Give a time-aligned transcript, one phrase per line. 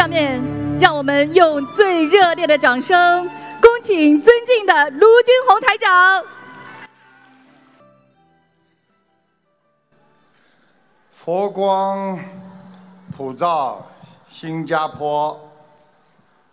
[0.00, 0.42] 下面，
[0.78, 3.28] 让我们用最热烈的掌声，
[3.60, 6.24] 恭请尊敬的卢军红台长。
[11.12, 12.18] 佛光
[13.14, 13.86] 普照
[14.26, 15.38] 新加坡，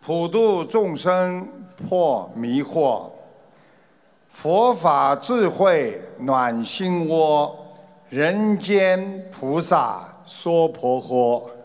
[0.02, 1.48] 普度众生
[1.88, 3.10] 破迷惑，
[4.28, 7.58] 佛法智慧暖心窝，
[8.10, 11.57] 人间菩萨说婆诃。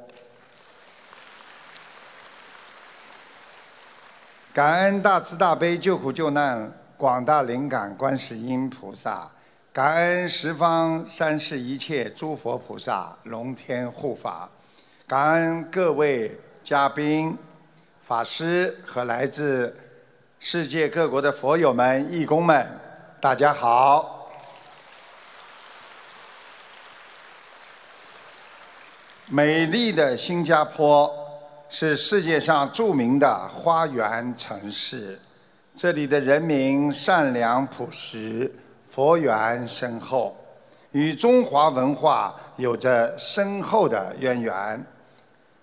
[4.54, 9.26] 感恩大慈大悲救苦救难广大灵感观世音菩萨，
[9.72, 14.50] 感恩十方三世一切诸佛菩萨龙天护法，
[15.06, 17.34] 感恩各位嘉宾、
[18.02, 19.74] 法师和来自
[20.38, 22.78] 世界各国的佛友们、义工们，
[23.22, 24.28] 大家好。
[29.28, 31.10] 美丽的新加坡
[31.74, 35.18] 是世界上著名的花园城市，
[35.74, 38.52] 这里的人民善良朴实，
[38.90, 40.36] 佛缘深厚，
[40.90, 44.84] 与中华文化有着深厚的渊源。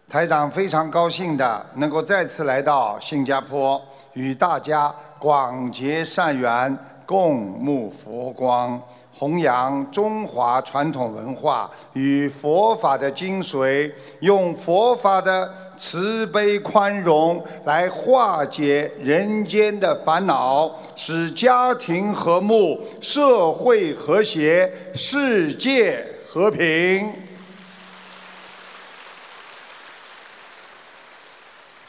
[0.10, 3.80] 台长非常高兴的能够再次来到新加坡，
[4.14, 8.82] 与大家广结善缘，共沐佛光。
[9.20, 27.12] 弘扬中华传统文化与佛法的精髓，用佛法的慈悲宽容来化解人间的烦恼，使家庭和睦、社会和谐、世界和平。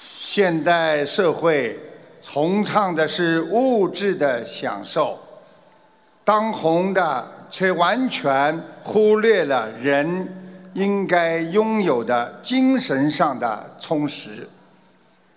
[0.00, 1.78] 现代社会
[2.20, 5.16] 崇尚的是物质的享受。
[6.30, 10.28] 当红的却完全忽略了人
[10.74, 14.48] 应该拥有的精神上的充实，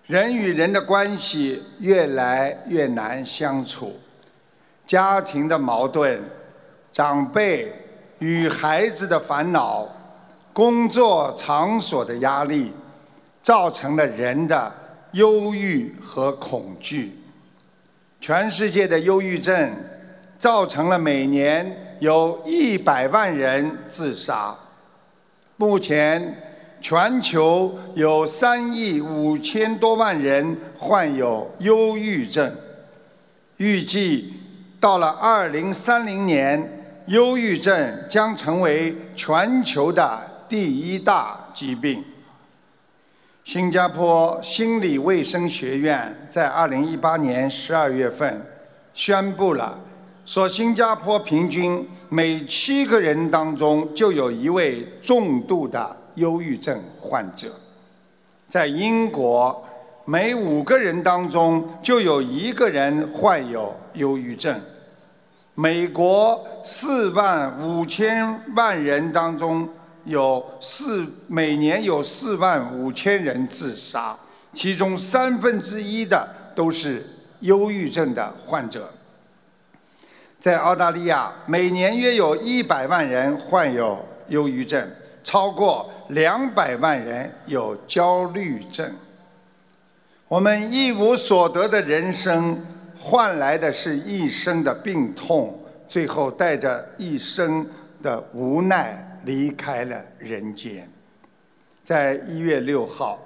[0.06, 3.98] 人与人的关系越来越难相处，
[4.86, 6.22] 家庭的矛盾、
[6.92, 7.72] 长辈
[8.20, 9.88] 与孩子的烦恼、
[10.52, 12.72] 工作场所的压力，
[13.42, 14.72] 造成了人的
[15.10, 17.18] 忧郁和恐惧。
[18.20, 19.74] 全世界的忧郁症。
[20.38, 24.54] 造成了每年有一百万人自杀。
[25.56, 26.36] 目前，
[26.80, 32.54] 全球有三亿五千多万人患有忧郁症。
[33.56, 34.34] 预计
[34.80, 42.04] 到了二零三零年，忧郁症将成为全球的第一大疾病。
[43.44, 48.44] 新加坡心理卫生学院在二零一八年十二月份
[48.92, 49.78] 宣布了。
[50.26, 57.52] 说新加坡平均每七个人当中就有一位重度的忧郁症患者，
[58.48, 59.62] 在英国
[60.06, 64.58] 每五个人当中就有一个人患有忧郁症，
[65.54, 69.68] 美国四万五千万人当中
[70.06, 74.16] 有四每年有四万五千人自杀，
[74.54, 77.04] 其中三分之一的都是
[77.40, 78.90] 忧郁症的患者。
[80.44, 84.86] 在澳大利亚，每年约有一百万人患有忧郁症，
[85.22, 88.94] 超过两百万人有焦虑症。
[90.28, 92.62] 我们一无所得的人生，
[92.98, 97.66] 换来的是一生的病痛，最后带着一生
[98.02, 100.86] 的无奈离开了人间。
[101.82, 103.18] 在一月六号，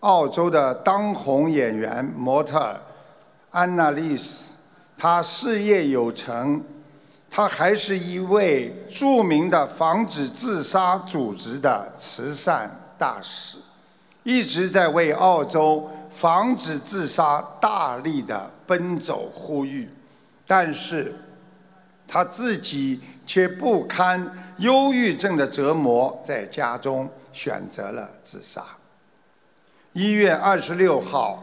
[0.00, 2.78] 澳洲的当红演员模特
[3.48, 4.51] 安娜丽丝。
[5.02, 6.62] 他事业有成，
[7.28, 13.56] 他还是一位著名的防止自杀组织的慈善大使，
[14.22, 19.90] 一直在为澳洲防止自杀大力的奔走呼吁，
[20.46, 21.12] 但是
[22.06, 28.64] 他自己却不堪忧郁症的折磨，在家中选择了自杀。
[29.94, 31.42] 一月二十六号。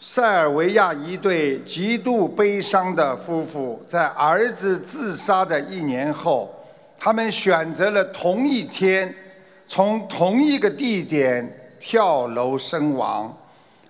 [0.00, 6.54] 塞尔维亚一对极度悲伤的夫妇，在儿子自杀的一年后，
[6.96, 9.12] 他们选择了同一天，
[9.66, 13.36] 从同一个地点跳楼身亡。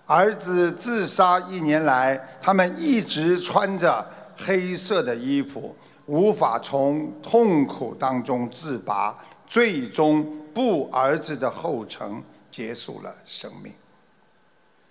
[0.07, 5.77] 儿子自杀一年来，他们一直穿着黑色的衣服，
[6.07, 9.15] 无法从痛苦当中自拔，
[9.47, 13.71] 最终步儿子的后尘，结束了生命。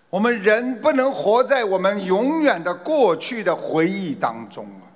[0.09, 4.87] 我们人不能活在我们永远的过去的回忆当中啊！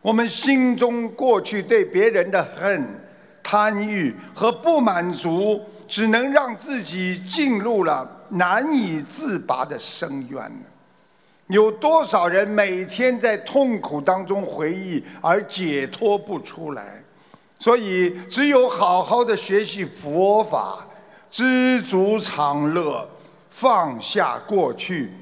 [0.00, 2.86] 我们心中过去对别人的恨，
[3.42, 10.52] 贪欲和不满足，只能让自己进入了难以自拔的深渊？
[11.48, 17.02] 有多少人每天在痛苦当中回忆而解脱不出来？
[17.58, 20.86] 所以，只有好好的学习佛法，
[21.30, 23.08] 知足常乐，
[23.56, 25.12] 放下过去，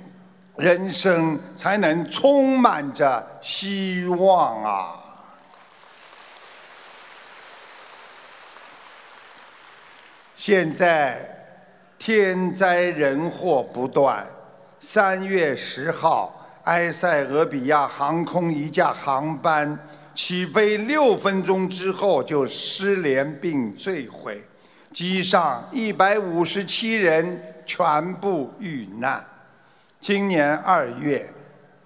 [0.57, 4.95] 人生才能充满着希望啊！
[10.35, 11.21] 现在
[11.99, 14.27] 天灾人祸不断。
[14.81, 16.35] 三月十号，
[16.65, 19.79] 埃塞俄比亚航空一架航班
[20.15, 24.43] 起飞六分钟之后就失联并坠毁，
[24.91, 29.25] 机上一百五十七人全部遇难。
[30.01, 31.33] 今年二月，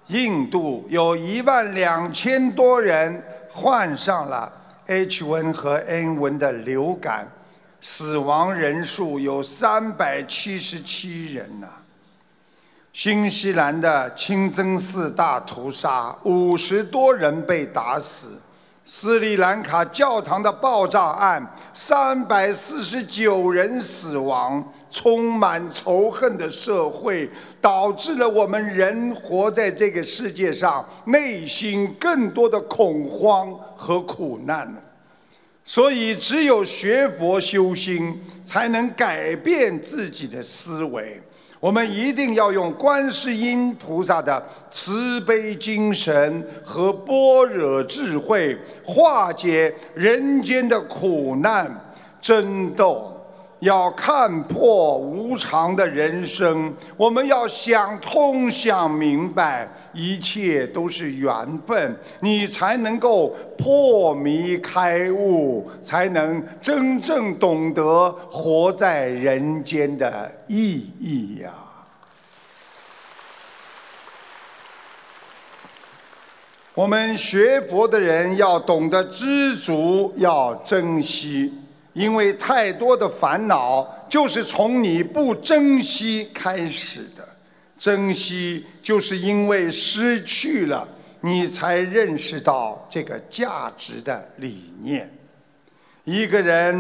[0.09, 4.53] 印度有一万两千多人患上了
[4.87, 7.29] H1 和 N 文的流感。
[7.79, 11.69] 死亡人数有三百七十七人呐！
[12.93, 18.31] 新西兰的清真寺大屠杀，五十多人被打死；
[18.89, 21.45] 斯里兰卡教堂的爆炸案，
[21.75, 24.65] 三百四十九人死亡。
[24.89, 27.29] 充满仇恨的社会，
[27.61, 34.73] 导致了我们人活在这个世界上，内心更多的恐慌和苦难。
[35.65, 41.21] 所以，只有学佛修心，才能改变自己的思维。
[41.67, 44.41] 我们一定要用观世音菩萨的
[44.71, 51.69] 慈悲精神和般若智慧，化解人间的苦难
[52.21, 53.16] 争斗。
[53.61, 71.51] 要看破无常的人生，我们要想通、想明白，一切都是缘分，你才能够破迷开悟，才能真正懂得活在人间的意义呀。
[76.75, 81.55] 我们学佛的人要懂得知足，要珍惜。
[81.97, 87.27] 因为太多的烦恼就是从你不珍惜开始的，
[87.79, 90.87] 珍惜就是因为失去了，
[91.23, 95.11] 你才认识到这个价值的理念。
[96.05, 96.77] 一个人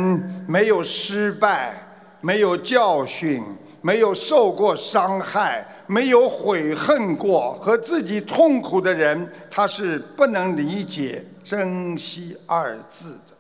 [0.46, 1.82] 没有失败，
[2.20, 3.42] 没有教训，
[3.80, 13.35] 没有受过伤害，没有悔恨过和自己痛苦的人，他是不能理解“珍惜”二字的。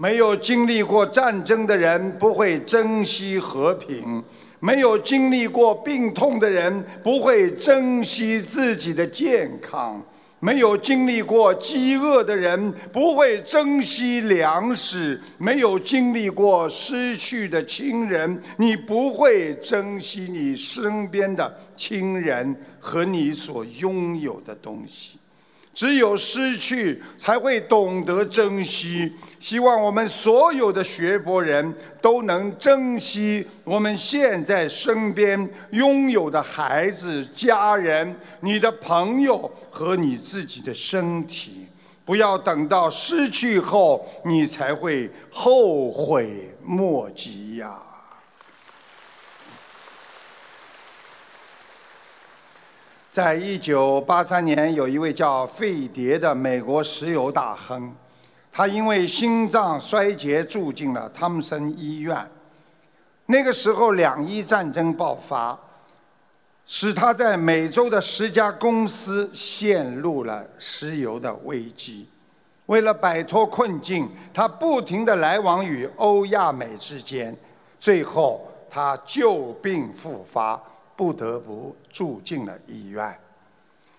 [0.00, 4.22] 没有经历过战争的人不会珍惜和平，
[4.60, 10.00] 没有经历过病痛的人不会珍惜自己的健康，
[10.38, 25.17] 没有经历过饥饿的人不会珍惜粮食，没有经历过失去的亲人，你不会珍惜你身边的亲人和你所拥有的东西。
[25.78, 29.12] 只有失去，才会懂得珍惜。
[29.38, 31.72] 希望我们所有的学佛人
[32.02, 41.68] 都能珍惜我们现在身边拥有的孩子、家人、你的朋友和你自己的身体。
[42.04, 47.80] 不要等到失去后，你才会后悔莫及呀。
[53.10, 57.90] 在一九八三年，有一位叫费蝶的美国石油大亨，
[58.52, 62.16] 他因为心脏衰竭住进了汤姆森医院。
[63.26, 65.58] 那个时候，两伊战争爆发，
[66.66, 72.06] 使他在美洲的十家公司陷入了石油的危机。
[72.66, 77.34] 为了摆脱困境，他不停地来往于欧亚美之间，
[77.80, 80.62] 最后他旧病复发。
[80.98, 83.16] 不得不住进了医院。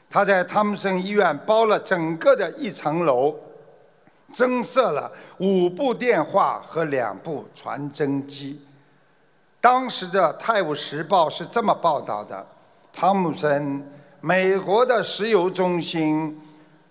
[0.10, 3.34] 他在汤姆森医院包了整个的一层楼，
[4.34, 8.60] 增设了五部电话和两部传真机。
[9.62, 12.46] 当时的《泰晤士报》是这么报道的：
[12.91, 13.82] 汤姆森，
[14.20, 16.38] 美国的石油中心，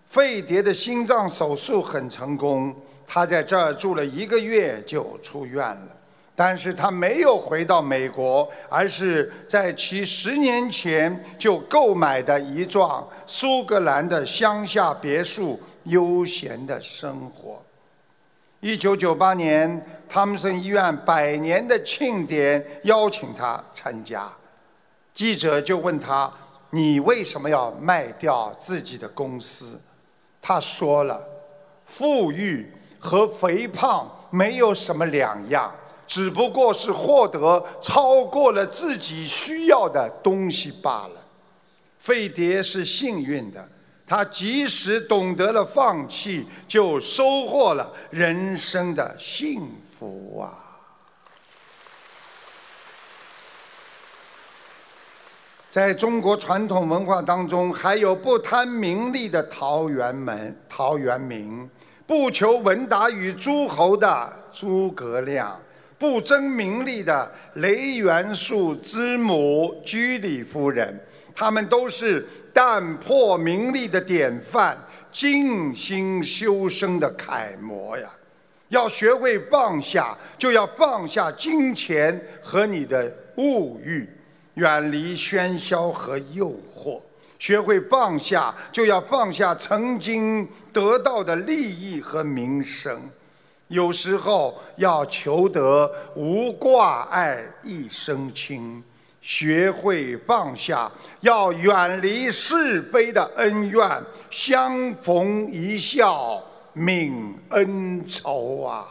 [0.07, 2.75] 费蝶的心脏手术很成功，
[3.07, 5.98] 他在这儿住了一个月就出院了。
[6.39, 17.61] 但是他没有回到美国，而是在其十年前就购买的一幢苏格兰的乡下别墅悠闲的生活。
[18.61, 24.31] 一九九八年，汤姆森医院百年的庆典邀请他参加，
[25.13, 26.33] 记者就问他
[26.71, 29.81] ：“你为什么要卖掉自己的公司？”
[30.41, 31.21] 他说了
[31.85, 35.73] ：“富裕和肥胖。”没有什么两样，
[36.09, 41.23] 只不过是获得超过了自己需要的东西罢了。
[41.99, 43.69] 飞碟是幸运的，
[44.07, 50.65] 他即使懂得了放弃，就收获了人生的幸福啊！
[55.71, 61.69] 在中国传统文化当中，还有不贪名利的陶渊门、陶渊明，
[62.07, 65.61] 不求闻达于诸侯的诸葛亮，
[65.99, 70.99] 不争名利的雷元素之母居里夫人。
[71.35, 74.77] 他们都是淡泊名利的典范，
[75.13, 78.11] 静心修身的楷模呀！
[78.69, 84.09] 要学会放下，就要放下金钱和你的物欲，
[84.55, 87.01] 远离喧嚣和诱惑。
[87.39, 93.01] 学会放下，就要放下曾经得到的利益和名声。
[93.69, 98.83] 有时候要求得无挂碍，一身轻。
[99.21, 106.43] 学会放下，要远离是非的恩怨，相逢一笑
[106.75, 108.87] 泯恩仇啊！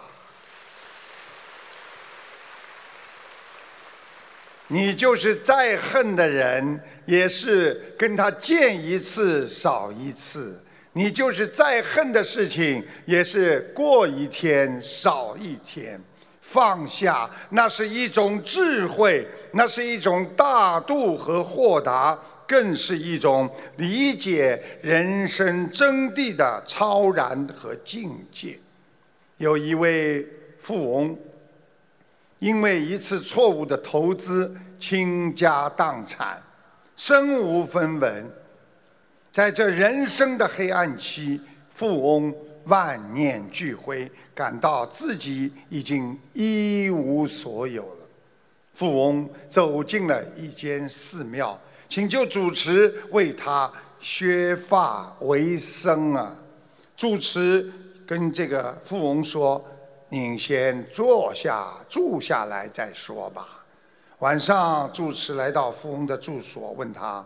[4.68, 10.62] 你就是再恨的人，也是跟他见一次少一次；
[10.98, 16.02] 你就是再恨的事情，也是过一天少一天。
[16.42, 28.58] 放下，那是一种智慧，那是一种大度和豁达，更是一种理解人生真谛的超然和境界。
[29.38, 30.26] 有一位
[30.60, 31.16] 富翁，
[32.40, 36.42] 因为一次错误的投资，倾家荡产，
[36.96, 38.26] 身无分文。
[39.38, 41.40] 在这人生的黑暗期，
[41.70, 42.34] 富翁。
[42.64, 48.06] 万念俱灰，感到自己已经一无所有了。
[48.74, 56.36] 富翁走进了一间寺庙，请求主持为他削发为僧啊。
[56.98, 57.72] 主持
[58.08, 59.64] 跟这个富翁说
[60.10, 63.64] ：“您先坐下，住下来再说吧。”
[64.20, 67.24] 晚上，主持来到富翁的住所，问他：“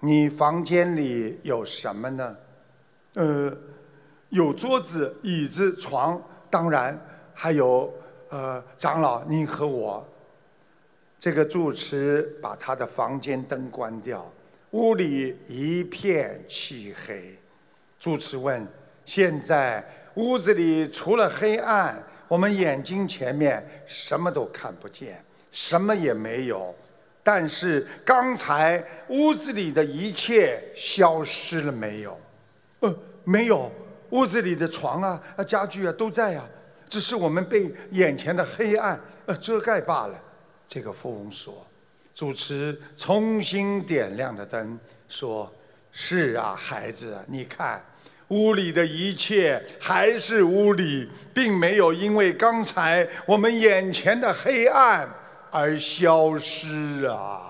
[0.00, 2.36] 你房间里有什么呢？”
[3.14, 3.56] 呃。
[4.30, 6.96] 有桌子、椅子、床，当然
[7.34, 7.92] 还有
[8.28, 10.06] 呃，长老您和我。
[11.18, 14.24] 这个住持把他的房间灯关掉，
[14.70, 17.36] 屋里一片漆黑。
[17.98, 18.64] 住持问
[19.04, 26.72] ：“现在屋子里除了黑暗，我们眼睛前面什么都看不见，什么也没有。
[27.32, 32.20] 但是刚才屋子里的一切消失了没有？
[32.80, 33.70] 呃，没有。”
[34.10, 36.44] 屋子里的床啊、啊家具啊都在啊，
[36.88, 40.20] 只是我们被眼前的黑暗呃遮盖罢了。
[40.66, 41.64] 这个富翁说
[42.12, 44.76] ：“主持重新点亮的灯，
[45.08, 45.48] 说：
[45.92, 47.80] 是啊，孩子，你看，
[48.30, 55.08] 屋里的一切还是屋里，并没有因为刚才我们眼前的黑暗
[55.50, 57.42] 而消失啊。”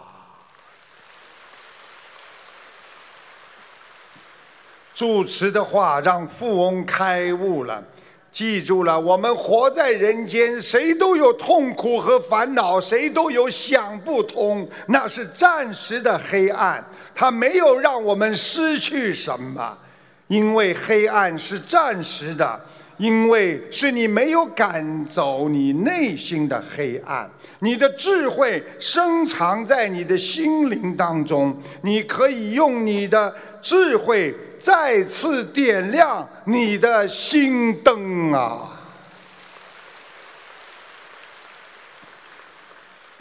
[4.94, 7.82] 主持的话让富翁开悟了，
[8.30, 19.78] 记住了，我们活在人间，谁都有痛苦和烦恼，谁都有想不通，那是暂时的黑暗，它没有让我们失去什么，
[20.26, 22.60] 因为黑暗是暂时的。
[23.00, 27.28] 因为是你没有赶走你内心的黑暗，
[27.60, 38.78] 你的智慧深藏在你的心灵当中，你可以用你的智慧再次点亮你的心灯啊！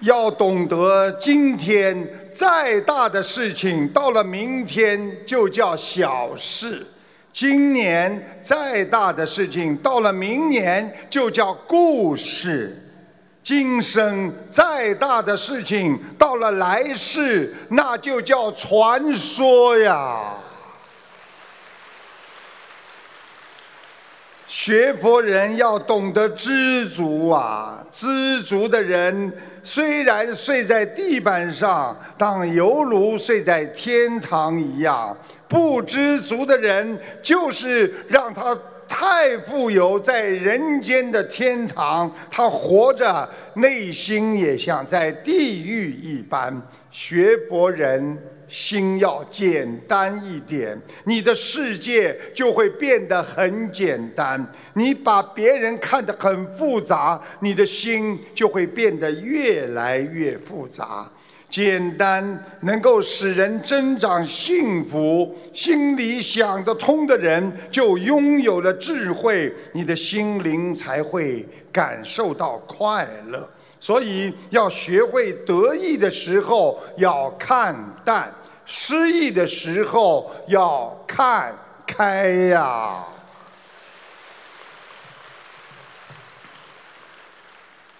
[0.01, 6.85] 要懂得，今天再大的事情，到了明天就叫小事。
[7.39, 12.67] 今年再大的事情，到了明年就叫故事；
[13.41, 20.33] 今生再大的事情，到了来世那就叫传说呀。
[24.49, 27.85] 学佛人要懂得知足啊！
[27.91, 35.15] 知足的人虽然睡在地板上，但犹如睡在天堂一样；
[35.47, 46.59] 不知足的人，就是让他太富有在人间的天堂，他活着内心也像在地狱一般。
[46.89, 48.17] 学佛人
[48.49, 54.45] 心要简单一点，你的世界就会变得很简单。
[54.73, 61.07] 你把别人看得很复杂，你的心就会变得越来越复杂。
[61.47, 73.49] 简单能够使人增长幸福，心里想得通的人就拥有了智慧，你的心灵才会感受到快乐。
[73.79, 78.33] 所以要学会得意的时候要看淡，
[78.65, 81.55] 失意的时候要看
[81.87, 83.05] 开呀。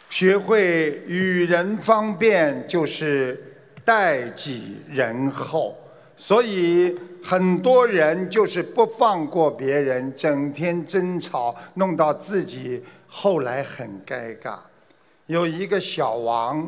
[0.10, 3.42] 学会与人方便，就是
[3.86, 5.78] 待己仁厚。
[6.18, 6.94] 所以
[7.24, 14.58] 很多人就是不放过别人，整天争吵，弄到自己后来很尴尬。
[15.30, 16.68] 有一个小王，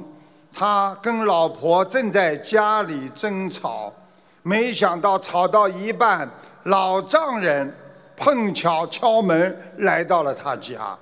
[0.53, 3.91] 他跟老婆正在家里争吵，
[4.43, 6.29] 没想到吵到一半，
[6.65, 7.75] 老丈人
[8.15, 10.95] 碰巧敲门来到了他家。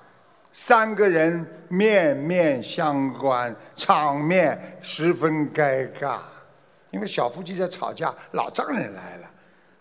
[0.53, 6.15] 三个人面面相关，场面十分尴尬。
[6.91, 9.29] 因为小夫妻在吵架，老丈人来了，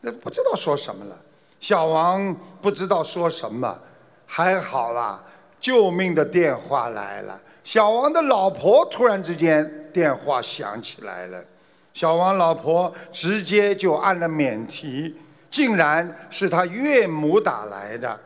[0.01, 1.17] 那不知道说什么了。
[1.61, 3.79] 小王不知道说什么，
[4.27, 5.23] 还好啦，
[5.61, 7.41] 救命的电话来了。
[7.69, 11.45] 小王的老婆突然之间电话响起来了，
[11.93, 15.15] 小王老婆直接就按了免提，
[15.51, 18.19] 竟然是他岳母打来的。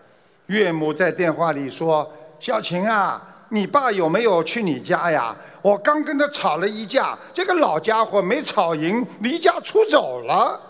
[0.47, 2.09] 岳母在电话里说。
[2.39, 5.37] 小琴啊，你爸有没有去你家呀？
[5.61, 10.61] 我刚跟他吵了一架，这个老家伙没吵赢，离家出走了。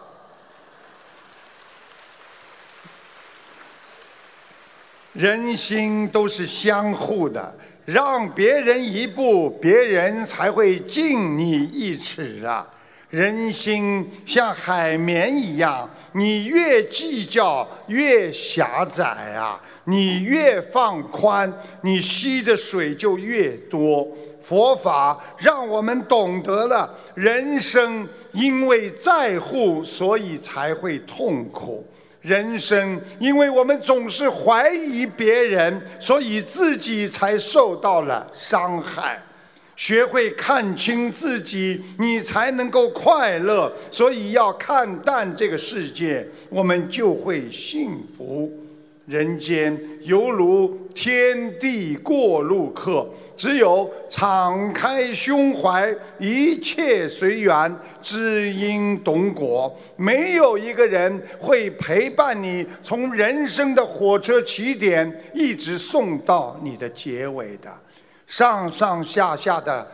[5.13, 12.67] 人心都是相互的，让别人一步，别人才会敬你一尺啊。
[13.11, 19.61] 人心像海绵一样，你越计较越狭窄啊。
[19.85, 24.07] 你越放宽，你吸的水就越多。
[24.41, 31.85] 佛法让我们懂得了，人生因为在乎，所以才会痛苦；
[32.23, 39.21] 人生因为我们总是怀疑别人，所以自己才受到了伤害。
[39.75, 43.73] 学会看清自己，你才能够快乐。
[43.91, 48.62] 所以要看淡这个世界，我们就会幸福。
[49.07, 53.05] 人间犹如天地过路客，
[53.37, 59.77] 只有敞开胸怀，一切随缘，知因懂果。
[59.97, 67.69] 没有一个人会陪伴你从人生的火车起点一直送到你的结尾的。
[68.29, 69.87] 上上下下的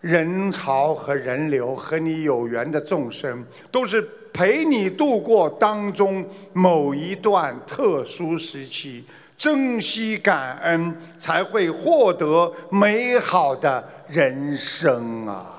[0.00, 4.08] 人潮和人流，和你有缘的众生，都是。
[4.32, 9.04] 陪你度过当中某一段特殊时期，
[9.36, 15.56] 珍惜感恩，才会获得美好的人生啊！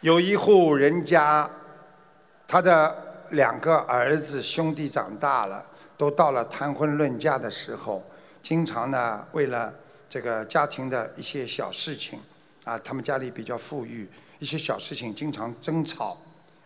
[0.00, 1.48] 有一户人家，
[2.46, 5.64] 他的两个儿子兄弟长大了，
[5.96, 8.04] 都到了谈婚论嫁的时候，
[8.42, 9.72] 经常呢为了
[10.10, 12.20] 这个家庭的一些小事情。
[12.64, 16.16] 啊，他们家里比较富裕，一些小事情经常争吵，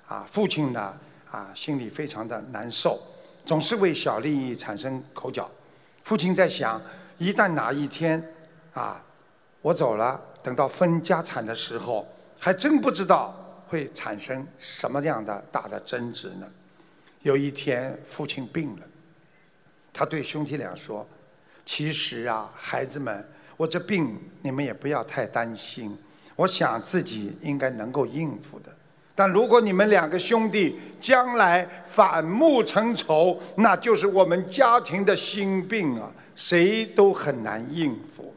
[0.06, 0.96] 啊，父亲呢，
[1.28, 3.02] 啊，心里非常的难受，
[3.44, 5.50] 总是为小利益产生口角。
[6.04, 6.80] 父亲在想，
[7.18, 8.22] 一旦哪一天，
[8.74, 9.02] 啊，
[9.60, 12.06] 我走了，等到分家产的时候，
[12.38, 13.34] 还真不知道
[13.66, 16.46] 会产生什么样的大的争执呢。
[17.22, 18.86] 有一天，父亲病了，
[19.92, 21.04] 他对兄弟俩说
[21.66, 25.94] ：“其实啊，孩子们。”我这病，你们也不要太担心。
[26.36, 28.72] 我想自己应该能够应付的。
[29.16, 38.32] 但如果你们两个兄弟将来反目成仇，那就是我们家庭的心病啊，谁都很难应付。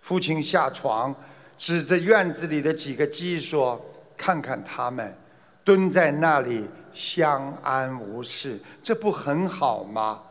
[0.00, 1.14] 父亲下床，
[1.58, 3.78] 指着院子里的几个鸡说
[4.16, 5.14] ：“看看他们，
[5.62, 10.22] 蹲在那里相安无事，这不很好吗？”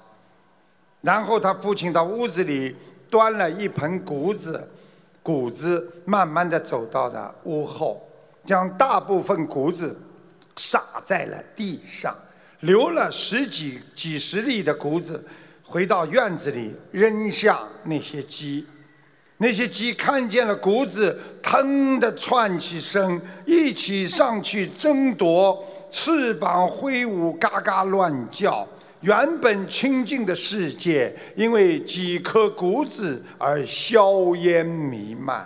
[1.02, 2.76] 然后他父亲到屋子里。
[3.14, 4.68] 端了一盆谷子，
[5.22, 8.04] 谷子慢慢的走到了屋后，
[8.44, 9.96] 将大部分谷子
[10.56, 12.16] 撒在了地上，
[12.62, 15.24] 留了十几几十粒的谷子，
[15.64, 18.66] 回到院子里扔向那些鸡。
[19.38, 28.68] 那些鸡看见了谷子，腾的窜起身，一起上去争夺，翅膀挥舞，嘎嘎乱叫。
[29.04, 35.46] 原本清净的世界，因为几颗谷子而硝烟弥漫。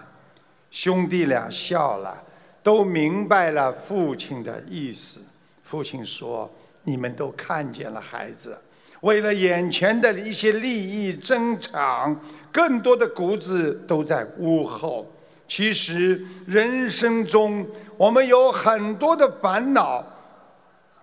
[0.69, 2.23] 兄弟俩笑了，
[2.61, 5.19] 都明白了父亲的意思。
[5.63, 6.47] 父亲说
[6.85, 8.55] ：“你们都看见了，孩子。”
[9.01, 12.15] 为了眼前的一些利益争抢，
[12.51, 15.11] 更多的谷子都在屋后。
[15.47, 17.65] 其实人生中，
[17.95, 20.05] 我们有很多的烦恼，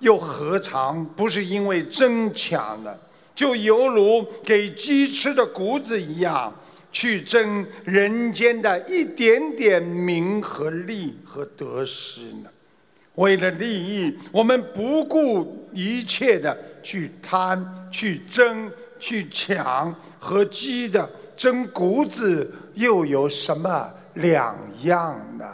[0.04, 2.94] 又何尝不是因为争抢呢？
[3.34, 6.54] 就犹如给鸡吃的谷子一样，
[6.92, 12.50] 去争人间的一点点名和利和得失呢？
[13.14, 25.44] 为了利益，我们不顾一切的去贪、去争、去抢，和鸡的争谷子又有什么两样呢？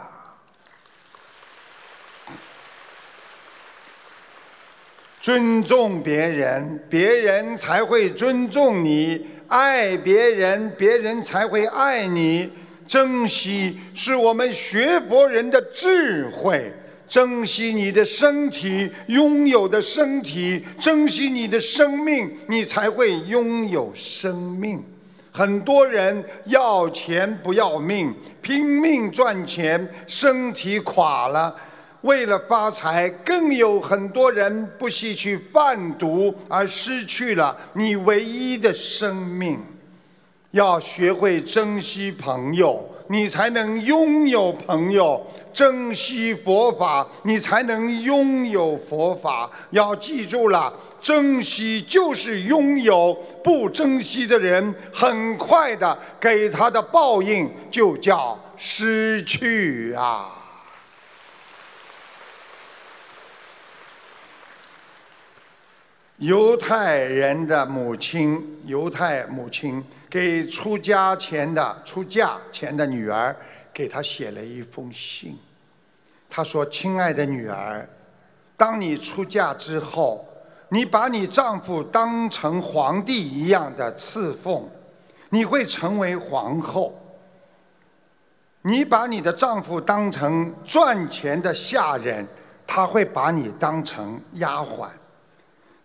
[5.21, 12.51] 尊重别人，别人才会尊重你；爱别人，别人才会爱你。
[12.87, 16.73] 珍惜是我们学佛人的智慧。
[17.07, 24.81] 珍惜你的身体，拥有的身体；珍惜你的生命，你才会拥有生命。
[25.29, 31.53] 很多人要钱不要命，拼命赚钱，身体垮了；
[32.01, 39.59] 为了发财，更有很多人不惜去贩毒，而失去了你唯一的生命。
[40.51, 42.87] 要学会珍惜朋友。
[43.07, 49.51] 你才能拥有朋友，珍惜佛法，你才能拥有佛法。
[49.71, 60.40] 要记住了，珍惜就是拥有，不珍惜的人，很快的给他的报应就叫失去啊。
[66.21, 69.83] 犹太人的母亲，犹太母亲。
[70.07, 73.35] 给出家前的出嫁前的女儿，
[73.73, 75.35] 给她写了一封信。
[76.29, 77.89] 他说：“亲爱的女儿，
[78.55, 80.23] 当你出嫁之后，
[80.69, 84.69] 你把你丈夫当成皇帝一样的侍奉，
[85.29, 86.93] 你会成为皇后。
[88.61, 92.27] 你把你的丈夫当成赚钱的下人，
[92.67, 94.87] 他会把你当成丫鬟。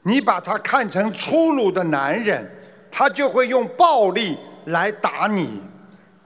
[0.06, 2.48] 你把他看成粗鲁的男人。”
[2.88, 5.60] 他就会用暴力来打你。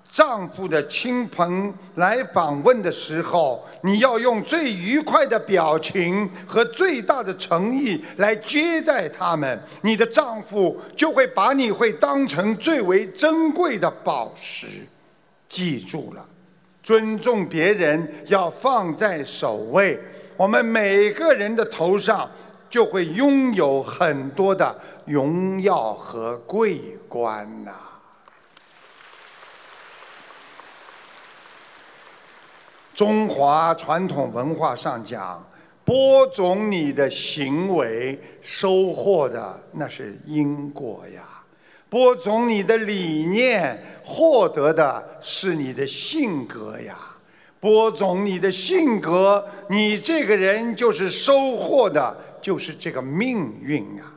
[0.09, 9.61] 丈夫的亲朋来访问的时候，你要用最愉快的表情和最大的诚意来接待他们。
[9.83, 14.69] 你的丈夫就会把你会当成最为珍贵的宝石。
[15.49, 16.25] 记住了，
[16.85, 19.99] 尊重别人要放在首位。
[20.37, 22.31] 我们每个人的头上
[22.71, 24.75] 就会拥有很多的。
[25.05, 27.73] 荣耀和桂冠呐！
[32.95, 35.45] 中华传统文化上讲，
[35.85, 41.23] 播种你的行为，收获的那是因果呀；
[41.89, 46.95] 播种你的理念，获得的是你的性格呀；
[47.59, 54.15] 播种你的性格，你这个人就是收获的，就是这个命运啊。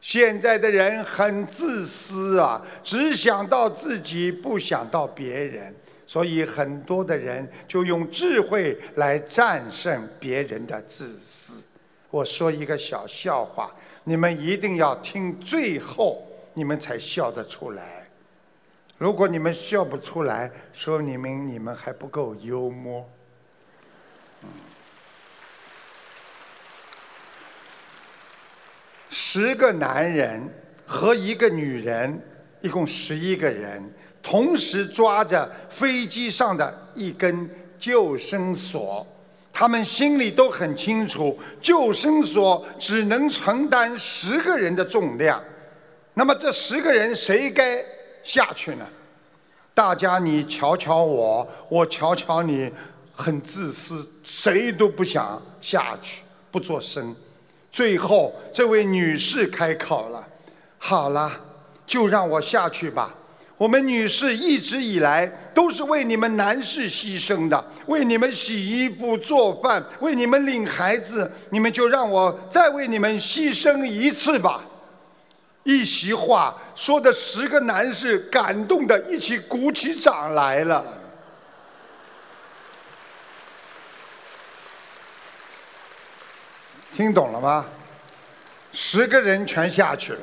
[0.00, 5.74] 现在的人很自私啊，只想到自己，不想到别人，
[6.06, 11.62] 所以很多的人就用智慧来战胜别人的自私。
[12.10, 13.70] 我说一个小笑话，
[14.04, 18.08] 你们一定要听最后，你们才笑得出来。
[18.96, 23.06] 如果你们笑不出来，说明你们还不够幽默。
[29.10, 30.40] 十个男人
[30.86, 32.18] 和一个女人，
[32.60, 33.82] 一共十一个人，
[34.22, 39.06] 同时抓着飞机上的一根救生索。
[39.52, 45.42] 他们心里都很清楚，救生索只能承担十个人的重量。
[46.14, 47.84] 那么这十个人谁该
[48.22, 48.86] 下去呢？
[49.74, 52.70] 大家你瞧瞧我，我瞧瞧你，
[53.12, 57.14] 很自私，谁都不想下去，不做声。
[57.70, 60.26] 最后，这位女士开口了
[60.76, 61.30] ：“好了，
[61.86, 63.14] 就让我下去吧。
[63.56, 71.30] 我们女士一直以来都是为你们男士牺牲的，为你们洗衣服、做饭，为你们领孩子。
[71.50, 74.64] 你们就让我再为你们牺牲一次吧。”
[75.62, 80.82] 一席话说的十个男士感动的一起鼓起掌来了。
[87.00, 87.64] 听懂了吗？
[88.74, 90.20] 十个人全下去了，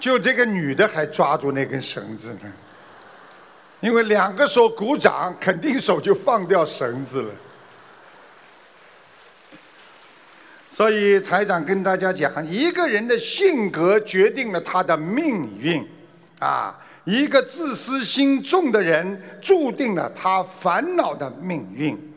[0.00, 2.50] 就这个女的还抓住那根绳子呢。
[3.80, 7.34] 因为两个手鼓掌，肯定手就放掉绳子了。
[10.70, 15.86] 所以台长跟大家讲，一个人的性格决定了他的命运，
[16.38, 22.13] 啊，一个自私心重的人注定了他烦恼的命运。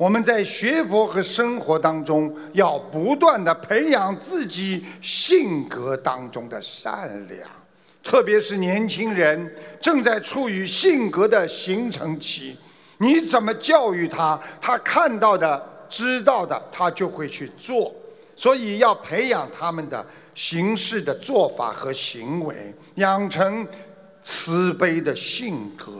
[0.00, 7.46] 我们在学佛和生活当中，要不断的培养自己性格当中的善良，
[8.02, 12.56] 特别是年轻人正在处于性格的形成期，
[12.96, 17.94] 你怎么教育他，他看到的、知道的，他就会去做。
[18.34, 20.02] 所以要培养他们的
[20.34, 23.68] 行事的做法和行为，养成
[24.22, 25.92] 慈悲的性格，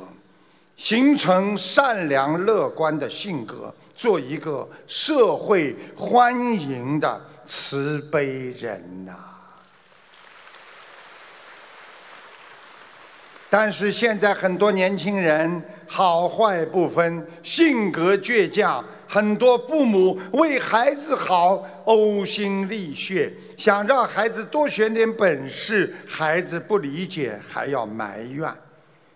[0.74, 8.26] 形成善良乐观的性格，做一个社会欢迎的慈悲
[8.58, 9.12] 人呐。
[13.50, 18.82] 但是现在很多年轻人好坏不分，性格倔强。
[19.06, 28.50] 很多父母为孩子好，呕心沥血，想让孩子多学点本事，孩子不理解，还要埋怨。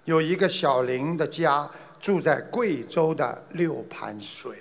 [0.04, 1.66] 有一个小林的家
[1.98, 4.58] 住在贵州的六盘水，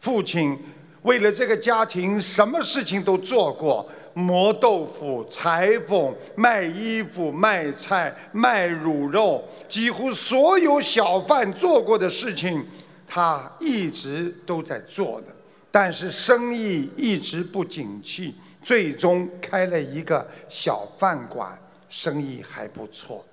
[0.00, 0.58] 父亲
[1.02, 12.64] 为了这个家庭，什么事情都做过：磨豆腐、裁缝、卖衣服、卖菜、卖卤肉，几乎所有小贩做过的事情。
[13.06, 15.28] 他一直都在做的，
[15.70, 21.58] 但是生意一直不景气，最终开了一个小饭馆，
[21.88, 23.24] 生意还不错。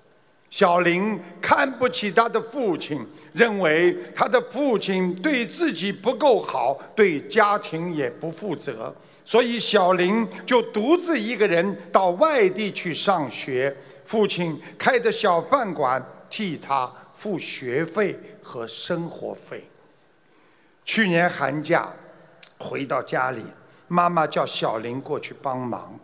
[0.50, 13.76] 小林看不起他的父亲，认为他的父亲对自己不够好，对家庭也不负责，所以小林就独自一个人到外地去上学。
[14.06, 18.18] 父亲开的小饭馆替他付学费。
[18.48, 19.68] 和生活费。
[20.86, 21.92] 去年寒假
[22.60, 23.42] 回到家里，
[23.88, 26.00] 妈妈叫小林过去帮忙。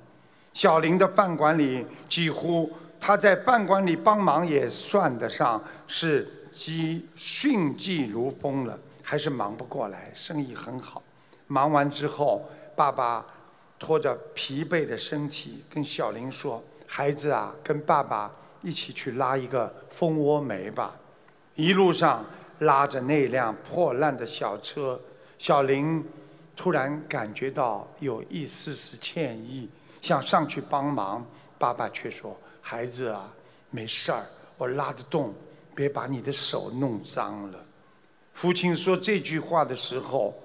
[0.52, 2.68] 小林的饭馆里，几乎
[3.00, 11.02] 他在饭馆里帮忙也算得上是积迅疾如风了，还是忙不过来，生意很好。
[11.48, 13.26] 忙完之后，爸爸
[13.80, 20.96] 拖着疲惫的身体跟小林说：“孩子啊，跟爸爸一起去拉一个蜂窝煤吧。”
[21.56, 22.26] 一路上
[22.60, 25.00] 拉着那辆破烂的小车，
[25.38, 26.04] 小林
[26.56, 31.26] 突然感觉到有一丝丝歉意，想上去帮忙。
[31.58, 33.32] 爸爸却说：“孩子啊，
[33.70, 34.26] 没事儿，
[34.58, 35.34] 我拉得动，
[35.82, 37.66] 别把你的手弄脏了。”
[38.34, 40.36] 父亲说这句话的时候，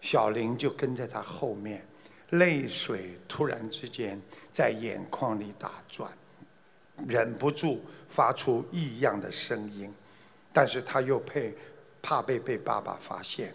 [0.00, 1.84] 小林就跟在他后面，
[2.30, 4.20] 泪水突然之间
[4.52, 6.10] 在眼眶里打转，
[7.06, 9.92] 忍不住发出异样的声音。
[10.52, 11.40] 但是他又怕
[12.00, 13.52] 怕被被爸爸发现，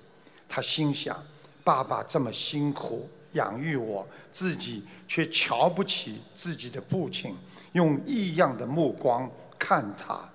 [0.48, 1.18] 他心想：
[1.64, 7.36] 爸爸这么辛苦养育我，自己却瞧不起自己的父亲，
[7.72, 10.30] 用异样的目光看他。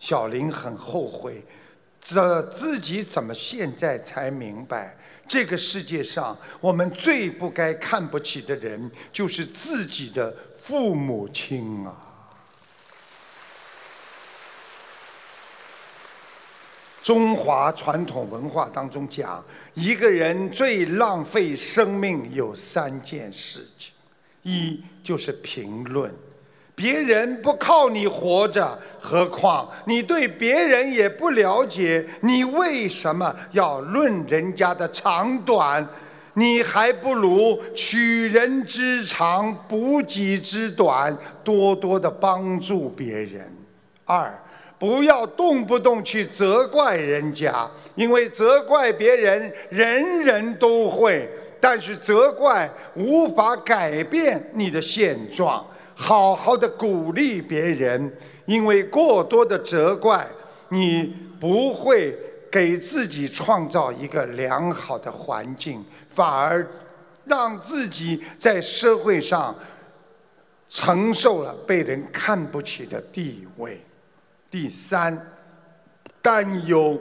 [0.00, 1.44] 小林很后悔，
[2.00, 4.96] 这自己怎么现在才明白，
[5.28, 11.94] 这个世界上我们最不该看不起的人，就是自己的父母亲啊。
[17.02, 19.42] 中华传统文化当中讲，
[19.74, 23.94] 一个人最浪费生命有三件事情：
[24.42, 26.14] 一就是评论，
[26.80, 35.86] 别人不靠你活着，何况你对别人也不了解，你为什么要论人家的长短？
[36.32, 41.14] 你还不如取人之长，补己之短，
[41.44, 43.52] 多多的帮助别人。
[44.06, 44.32] 二。
[44.78, 51.28] 不要动不动去责怪人家，因为责怪别人人人都会，
[51.60, 55.62] 但是责怪无法改变你的现状。
[56.02, 58.10] 好好的鼓励别人，
[58.46, 60.26] 因为过多的责怪，
[60.70, 62.16] 你不会
[62.50, 66.66] 给自己创造一个良好的环境，反而
[67.26, 69.54] 让自己在社会上
[70.70, 73.78] 承受了被人看不起的地位。
[74.50, 75.30] 第三，
[76.22, 76.98] 担忧，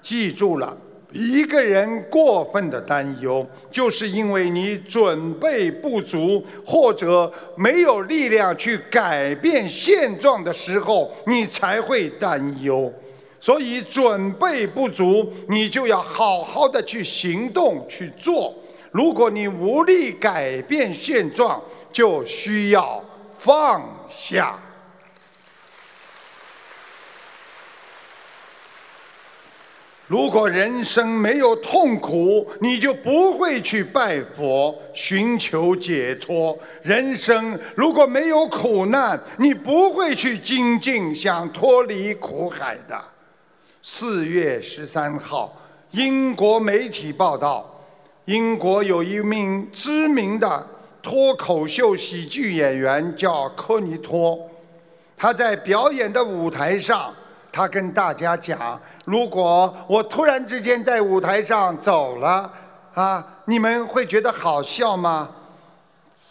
[0.00, 0.74] 记住了，
[1.10, 12.92] 一个人过分的担忧，就是因为你准备不足，或者没有力量去改变现状的时候，你才会担忧。
[13.40, 18.54] 所以准备不足，你就要好好的去行动去做。
[18.90, 24.58] 如果你无力改变现状，就需要放下。
[30.08, 42.98] 如果人生没有痛苦，你就不会去拜佛寻求解脱；人生如果没有苦难，你不会去精进想脱离苦海的。
[43.82, 45.54] 四月十三号，
[45.90, 47.84] 英国媒体报道，
[48.24, 50.66] 英国有一名知名的
[51.02, 54.40] 脱口秀喜剧演员叫科尼托，
[55.18, 57.14] 他在表演的舞台上，
[57.58, 58.80] 他跟大家讲。
[59.04, 62.48] 如果我突然之间在舞台上走了，
[62.94, 65.28] 啊，你们会觉得好笑吗？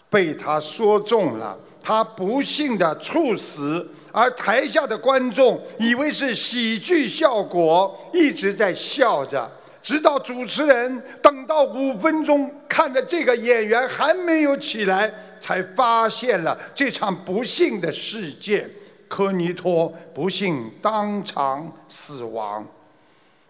[0.10, 9.52] 被他说中了，他不幸的猝死，而台下的观众以为是喜剧效果，一直在笑着，
[9.84, 18.70] 直到主持人等到五分钟，看着这个演员还没有起来，才发现了这场不幸的事件。
[19.08, 22.66] 科尼托不幸当场死亡。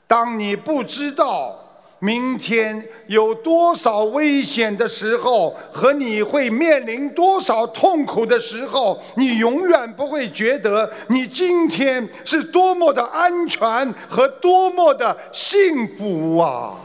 [0.08, 1.56] 当你不知道
[2.00, 16.78] 明天有多少危险的时候，和你会面临多少痛苦的时候，你永远不会觉得你今天是多么的安全和多么的幸福啊！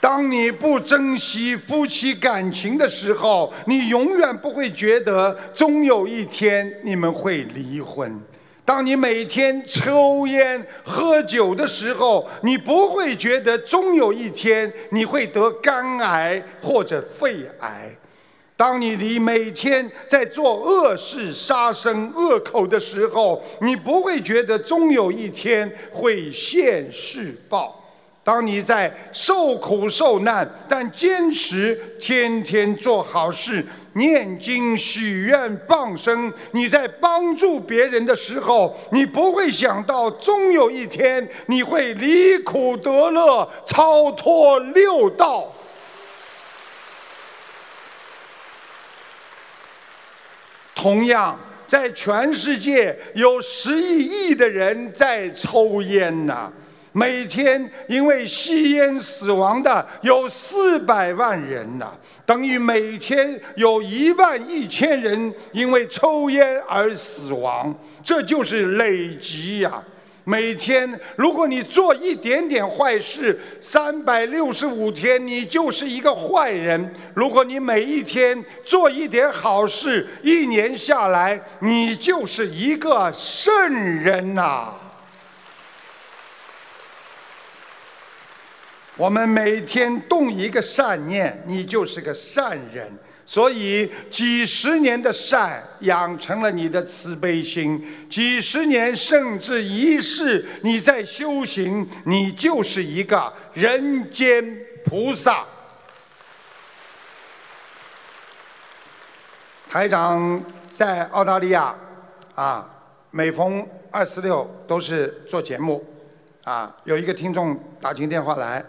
[0.00, 8.08] 当你不珍惜夫妻感情的时候，你永远不会觉得终有一天你们会离婚；
[8.64, 17.90] 当你每天抽烟喝酒的时候，你不会觉得终有一天你会得肝癌或者肺癌；
[18.56, 27.77] 当你离每天在做恶事、杀生、恶口的时候，你不会觉得终有一天会现世报。
[28.28, 33.64] 当你在受苦受难，但坚持天天做好事、
[33.94, 45.50] 念经、许愿、放生，你在帮助别人的时候，你不会想到终有一天你会离苦得乐、超脱六道。
[50.74, 56.52] 同样，在全世界有十亿亿的人在抽烟呐。
[56.92, 61.92] 每天因为吸烟死亡的有四百万人呐，
[62.24, 69.82] 等于每天有一万一千人因为抽烟而死亡，这就是累积呀。
[70.24, 84.74] 每天如果你做一点点坏事，三百六十五天你就是一个坏人；如果你每一天做一点好事，一年下来你就是一个圣人呐。
[88.98, 92.92] 我们每天动一个善念，你就是个善人。
[93.24, 104.42] 所以几十年的善养成了你的慈悲心，几十年甚至一世你在修行，你就是一个人间
[104.84, 105.44] 菩萨。
[109.68, 111.74] 台长在澳大利亚，
[112.34, 112.68] 啊，
[113.10, 115.84] 每逢二四六都是做节目，
[116.42, 118.64] 啊，有一个听众打进电话来。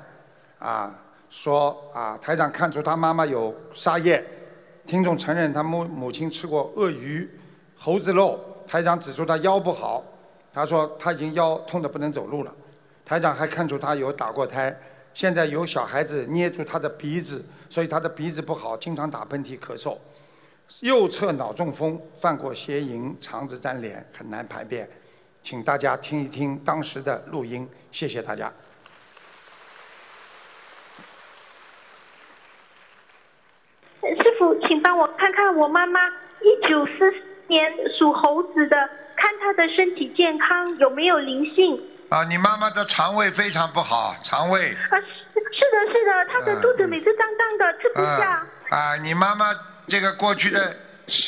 [0.60, 0.94] 啊，
[1.30, 4.24] 说啊，台长看出他妈妈有沙叶，
[4.86, 7.28] 听众承认他母母亲吃过鳄鱼、
[7.78, 10.04] 猴子肉，台长指出他腰不好，
[10.54, 12.54] 他说他已经腰痛得不能走路了，
[13.06, 14.78] 台长还看出他有打过胎，
[15.14, 19.98] 现在有小孩子捏住他的鼻子，所以他的鼻子不好，经常打喷嚏、咳嗽，
[20.82, 24.90] 右侧脑中风，犯过邪淫，肠子粘连，很难排便，
[25.42, 28.52] 请大家听一听当时的录音，谢谢大家。
[34.68, 36.00] 请帮我看看我妈妈
[36.42, 37.14] 一九四
[37.48, 38.78] 年属猴子的，
[39.16, 41.82] 看她的身体健康有没有灵性。
[42.10, 44.72] 啊，你妈妈的肠胃非常不好，肠胃。
[44.90, 48.44] 啊，是是的，是的，她的肚子每次胀胀的，吃不下。
[48.70, 49.54] 啊，你妈妈
[49.88, 50.76] 这个过去的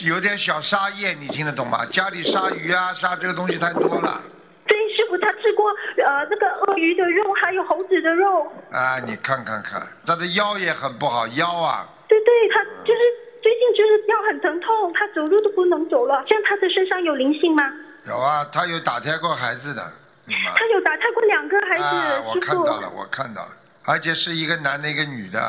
[0.05, 1.85] 有点小沙叶，你听得懂吗？
[1.91, 4.21] 家里杀鱼啊，杀这个东西太多了。
[4.65, 5.69] 对，师傅，他吃过
[6.05, 8.51] 呃那个鳄鱼的肉，还有猴子的肉。
[8.71, 11.87] 啊，你看看看，他的腰也很不好，腰啊。
[12.11, 12.99] 对对，他就是
[13.41, 16.21] 最近就是腰很疼痛，他走路都不能走了。
[16.27, 17.63] 这样他的身上有灵性吗？
[18.05, 19.81] 有啊，他有打胎过孩子的。
[20.27, 22.39] 他有打胎过两个孩子，啊，我。
[22.41, 23.51] 看到了，我看到了，
[23.85, 25.39] 而且是一个男的，一个女的。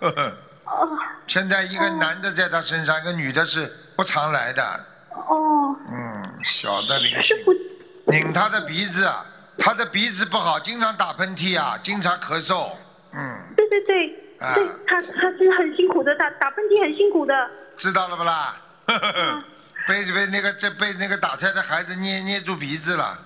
[0.00, 0.32] 呵 呵
[0.64, 4.62] 哦现在一个男的在他身上，一个女的是不常来的。
[5.10, 7.36] 哦，嗯，小的灵性，
[8.06, 9.24] 拧他的鼻子，啊，
[9.58, 12.72] 他的鼻子不好，经常打喷嚏啊，经常咳嗽。
[13.12, 17.34] 嗯，对对对，啊对他他是很辛苦的，打打喷嚏很辛苦的。
[17.76, 18.56] 知道了不啦？
[19.88, 23.18] 被被那个这被那个打胎的孩子捏捏住鼻子了。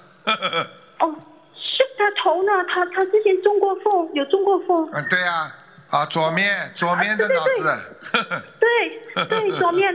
[1.01, 1.15] 哦，
[1.55, 2.53] 是，他头呢？
[2.73, 4.89] 他他之前中过风，有中过风。
[4.93, 5.53] 嗯，对呀、
[5.91, 7.79] 啊，左面左面的脑子。
[8.61, 9.95] 对 对，左面。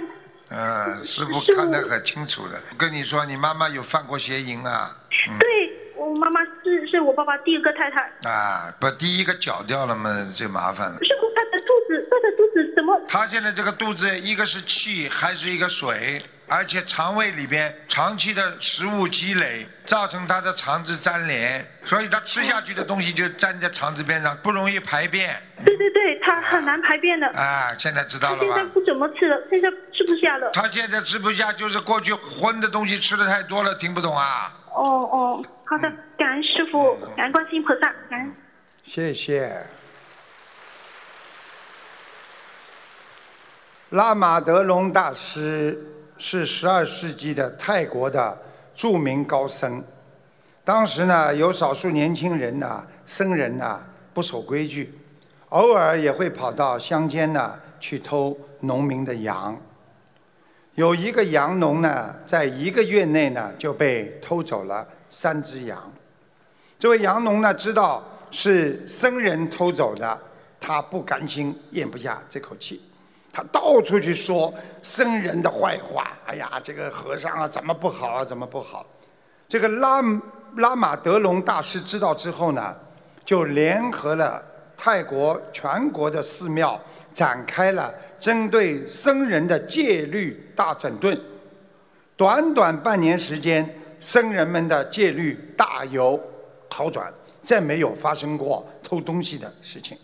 [0.49, 2.61] 嗯，师傅师傅看得很清楚的。
[2.71, 4.95] 我跟你说，你妈妈有犯过邪淫啊？
[5.39, 8.29] 对我妈妈是是我爸爸第一个太太。
[8.29, 10.97] 啊，把第一个绞掉了嘛，就麻烦了。
[11.03, 13.01] 师傅，他的肚子，他的肚子怎么？
[13.07, 25.41] 他现在这个肚子，一个是气，还是一个水，而且肠胃里边长期的食物积累，造成他的肠子粘连，所以他吃下去的东西就粘在肠子边上，不容易排便。
[25.65, 27.27] 对对对，他很难排便的。
[27.29, 28.41] 啊，现在知道了吧？
[28.43, 30.51] 现在不怎么吃了，现在吃不下了。
[30.53, 34.53] 他现在吃不下，就是过去荤的东西吃的太多了，听不懂啊？
[34.75, 38.33] 哦哦，好的，感恩师傅，感恩观世音菩萨，感恩。
[38.83, 39.51] 谢谢。
[43.89, 45.77] 拉玛德隆大师
[46.17, 48.41] 是十二世纪的泰国的
[48.73, 49.83] 著名高僧。
[50.63, 54.97] 当时呢，有少数年轻人呢，僧人呢不守规矩，
[55.49, 59.59] 偶尔也会跑到乡间呢去偷农民的羊。
[60.75, 65.91] 有一个羊农呢，在一个月内呢就被偷走了三只羊。
[66.79, 70.19] 这位羊农呢，知道是僧人偷走的，
[70.59, 72.81] 他不甘心，咽不下这口气，
[73.33, 74.53] 他到处去说
[74.83, 76.11] 僧人的坏话。
[76.25, 78.85] 哎呀，这个和尚啊，怎么不好啊，怎么不好？
[79.47, 80.03] 这个拉
[80.57, 82.75] 拉玛德隆大师知道之后呢，
[83.25, 84.43] 就联合了
[84.75, 86.79] 泰国全国的寺庙，
[87.13, 91.19] 展开了针对僧人的戒律大整顿。
[92.15, 93.67] 短短半年时间，
[93.99, 96.19] 僧人们的戒律大有
[96.69, 97.11] 好转，
[97.43, 99.97] 再没有发生过偷东西的事情。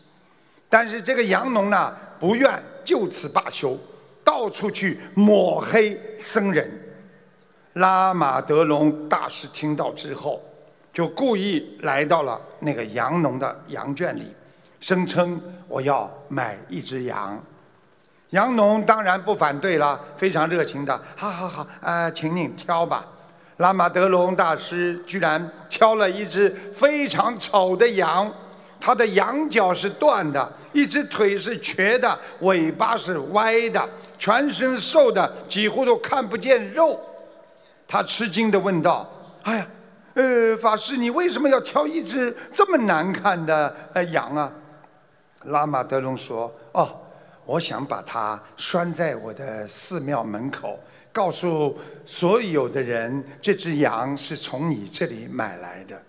[0.69, 2.51] 但是这个羊农呢，不愿
[2.83, 3.77] 就此罢休，
[4.23, 6.69] 到处去抹黑僧人。
[7.73, 10.41] 拉玛德隆大师听到之后，
[10.93, 14.33] 就故意来到了那个羊农的羊圈里，
[14.79, 17.43] 声称我要买一只羊。
[18.29, 23.05] 羊农当然不反对了，非常热情的，好好好，呃，请你挑吧。
[23.63, 28.29] 拉玛德隆大师居然挑了一只非常丑的羊，
[28.77, 33.87] 它的羊角是断的，一只腿是瘸的，尾巴是歪的，
[34.19, 36.99] 全身瘦的几乎都看不见肉。
[37.87, 39.09] 他吃惊地问道
[39.43, 39.67] ：“哎呀，
[40.15, 44.51] 呃，法师，你为什么要挑一只这么难看的呃羊啊？”
[45.45, 46.93] 拉玛德隆说：“哦，
[47.45, 50.77] 我想把它拴在我的寺庙门口，
[51.13, 56.01] 告诉所有的人，这只羊是从你这里买来的。”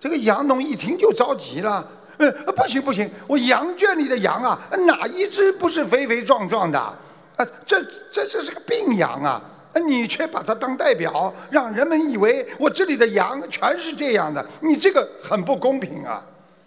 [0.00, 1.86] 这个羊农一听就着急了，
[2.18, 6.78] 呃，不行不行，我羊圈里的羊啊，哪一只不是肥肥壮壮的？
[6.78, 9.42] 啊，这这这是个病羊啊！
[9.86, 16.24] 你却把它当代表，让人们以为我这里的羊全是这样的，你这个很不公平啊！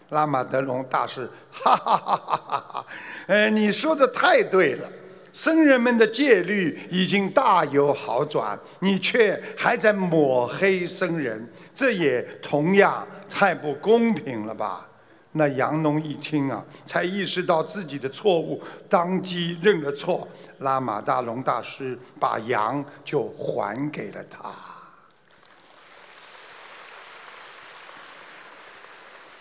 [0.10, 2.86] 拉玛德隆大师，哈哈哈哈哈哈！
[3.28, 4.90] 呃，你说的太对了，
[5.32, 14.88] 僧人们的戒律已经大有好转，你却还在抹黑僧人，这也同样太不公平了吧？
[15.34, 18.60] 那羊农一听啊，才意识到自己的错误，
[18.90, 20.28] 当即认了错。
[20.60, 24.52] 拉玛大龙大师把羊就还给了他。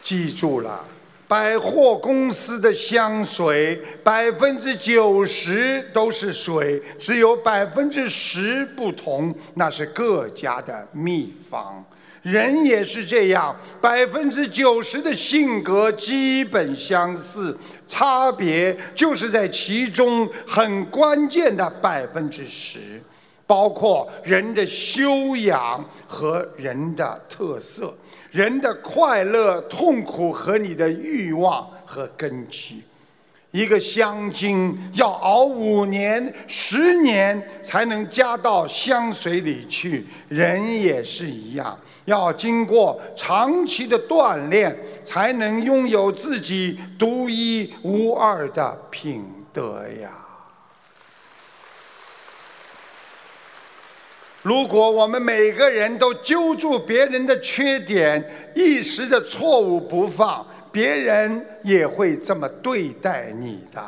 [0.03, 0.85] 记住了，
[1.29, 11.85] 百货公司的香水百分之九十都是水，只有百分之十不同，那是各家的秘方。
[12.23, 17.57] 人也是这样，百分之九十的性格基本相似，
[17.87, 23.01] 差别就是在其中很关键的百分之十，
[23.47, 27.97] 包括人的修养和人的特色，
[28.31, 32.83] 人的快乐、痛苦和你的欲望和根基。
[33.53, 49.25] 一个香精要熬五年、十年才能加到香水里去，人也是一样，要经过长期的锻炼，才能拥有自己独一无二的品
[49.55, 50.26] 德呀。
[54.47, 58.25] 如果我们每个人都揪住别人的缺点，
[58.55, 63.83] 一时的错误不放，别人也会这么对待你的。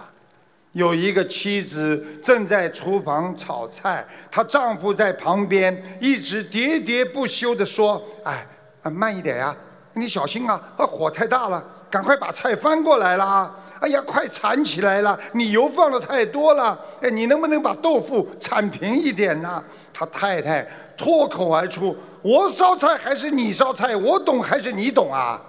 [0.73, 8.45] 有一个妻子正在厨房炒菜，她丈夫在旁边一直喋喋不休地说：“哎，
[8.83, 9.55] 啊慢一点呀，
[9.93, 13.55] 你小心啊，啊火太大了，赶快把菜翻过来啦！
[13.81, 19.63] 哎呀，快铲起来了，你油放的太多了，哎，你能不能把豆腐铲平一点呢？”
[19.95, 20.67] 他太太
[20.97, 23.95] 脱口而出：“我烧菜还是你烧菜？
[23.97, 25.41] 我懂还是你懂啊？”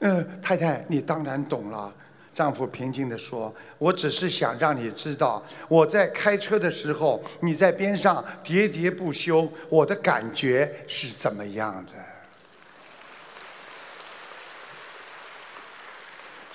[0.00, 1.92] 嗯，太太，你当然懂了。
[2.32, 11.92] 丈夫平静地说：“我只是想让你知道，我在开车的时候，你在边上喋喋不休，我的感觉是怎么样的。”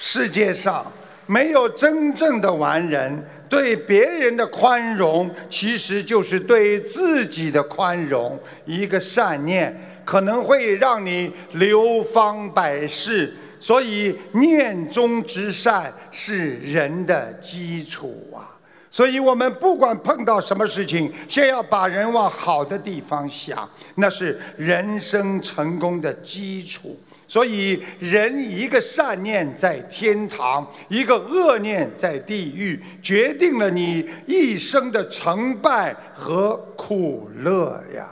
[0.07, 0.85] 世界上
[1.25, 8.39] 没有真正的完人，对别人的宽容，其实就是对自己的宽容。
[8.65, 9.75] 一个善念
[10.05, 18.53] 可能会让你流芳百世，所以念中之善是人的基础啊。
[18.91, 26.95] 所以我们不管碰到什么事情，先要把人往好的地方想，那是人生成功的基础。
[27.27, 38.07] 所以，人一个善念在天堂，一个恶念在地狱，决定了你一生的成败和苦乐呀。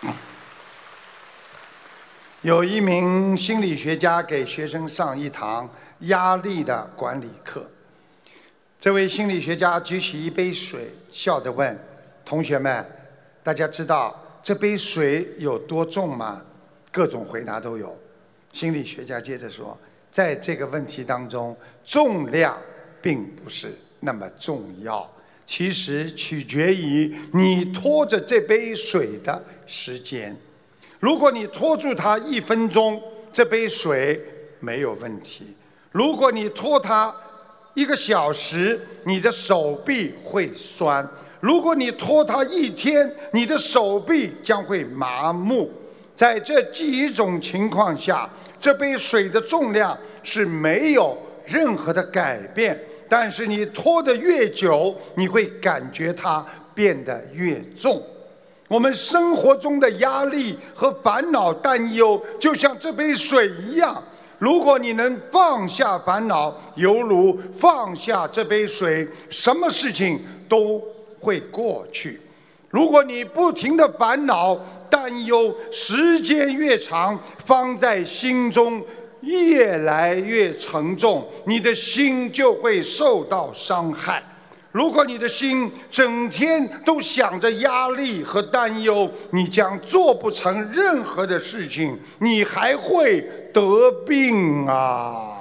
[2.40, 5.68] 有一名心理学家给学生上一堂
[6.00, 7.68] 压力的管理课。
[8.80, 11.78] 这位心理学家举起一杯水，笑着问
[12.24, 12.82] ：“同学们，
[13.42, 16.40] 大家知道这杯水有多重吗？”
[16.98, 17.96] 各种回答都有。
[18.52, 19.78] 心理学家接着说
[20.10, 22.58] ：“在这个问题当中，重量
[23.00, 25.08] 并不是那么重要，
[25.46, 30.36] 其实取决于你拖着这杯水的时间。
[30.98, 33.00] 如果你拖住它一分钟，
[33.32, 34.20] 这杯水
[34.58, 35.44] 没有问题；
[35.92, 37.14] 如果你拖它，
[37.74, 41.06] 一个小时，你的手臂会酸；
[41.38, 45.70] 如果你拖它一天，你的手臂将会麻木。
[46.18, 48.28] 在这几种情况下，
[48.60, 51.16] 这杯水的重量是没有
[51.46, 52.76] 任何的改变。
[53.08, 56.44] 但是你拖得越久，你会感觉它
[56.74, 58.02] 变得越重。
[58.66, 64.02] 我们生活中的压力和烦恼、担忧，就像这杯水一样。
[64.40, 70.82] 如果你能放下烦恼，犹如放下这杯水，什么事情都
[71.20, 72.20] 会过去。
[72.70, 74.54] 如果你不停的烦恼、
[74.90, 78.82] 担忧，时间越长，放在心中
[79.22, 84.22] 越来越沉重，你的心就会受到伤害。
[84.70, 95.37] 如果你的心整天都想着压力和担忧，你将做不成任何的事情，你还会得病啊！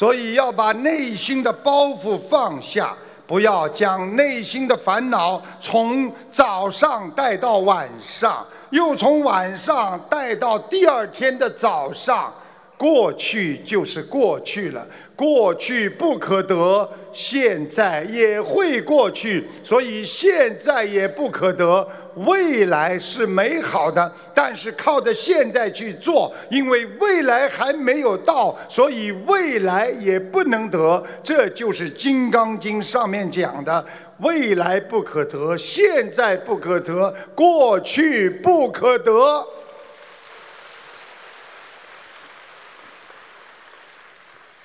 [0.00, 2.96] 所以要把内心的包袱放下，
[3.26, 12.32] 不要将内心的烦恼从早上带到晚上，又从晚上带到第二天的早上。
[12.78, 14.86] 过去就是过去了，
[15.20, 21.86] 过去不可得，现在也会过去，所以现在也不可得。
[22.14, 31.04] 未来是美好的，但是靠着现在去做，因为未来还没有到，所以未来也不能得。
[31.22, 33.84] 这就是《金刚经》上面讲的：
[34.20, 39.46] 未来不可得，现在不可得，过去不可得。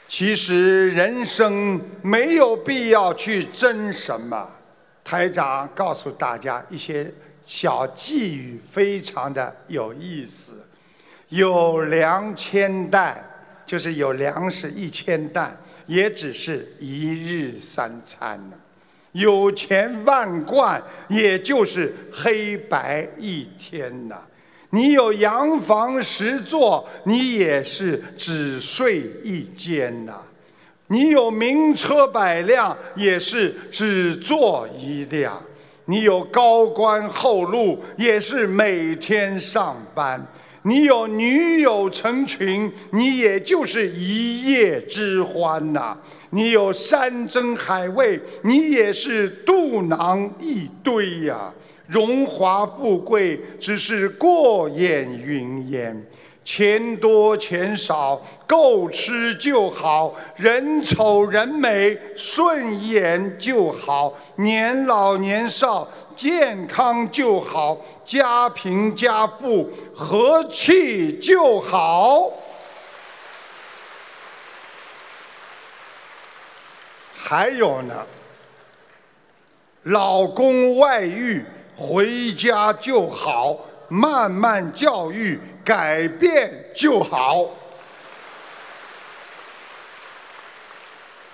[0.08, 4.50] 其实人生没有必要去争什么。
[5.04, 7.12] 台长告诉大家一些
[7.46, 10.66] 小寄语，非常的有意思。
[11.30, 13.16] 有粮千担，
[13.66, 15.52] 就是有粮食一千担，
[15.86, 18.56] 也只是一日三餐呢。
[19.12, 24.22] 有钱万贯，也就是黑白一天呐。
[24.76, 30.16] 你有洋房十座，你也是只睡一间呐；
[30.88, 35.32] 你有名车百辆，也是只坐一辆；
[35.86, 40.20] 你有高官厚禄，也是每天上班；
[40.64, 45.96] 你有女友成群，你也就是一夜之欢呐；
[46.32, 51.54] 你有山珍海味，你也是肚囊一堆呀。
[51.88, 56.06] 荣华富贵只是过眼云烟，
[56.44, 72.32] 钱多钱少够吃就好，人丑人美顺眼就好，年老年少健康就好，家贫家富和气就好。
[77.14, 78.06] 还有呢，
[79.84, 81.44] 老公外遇
[81.78, 83.58] 回家就好，
[83.88, 87.46] 慢慢教育改变就好。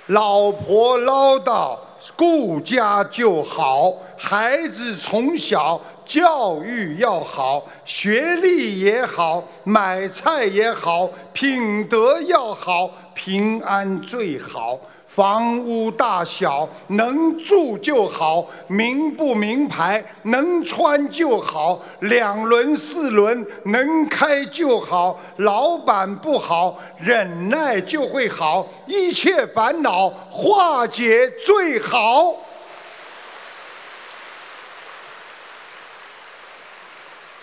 [0.08, 1.78] 老婆唠叨
[2.16, 14.78] 顾家就好，孩子从小教育要好，学历也好，买菜也好，品德要好，平安最好。
[15.14, 32.34] 房屋大小能住就好，名不名牌能穿就好，两轮四轮能开就好，老板不好忍耐就会好，一切烦恼化解最好。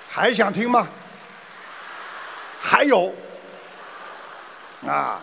[0.09, 0.89] 还想听吗？
[2.59, 3.13] 还有
[4.87, 5.23] 啊。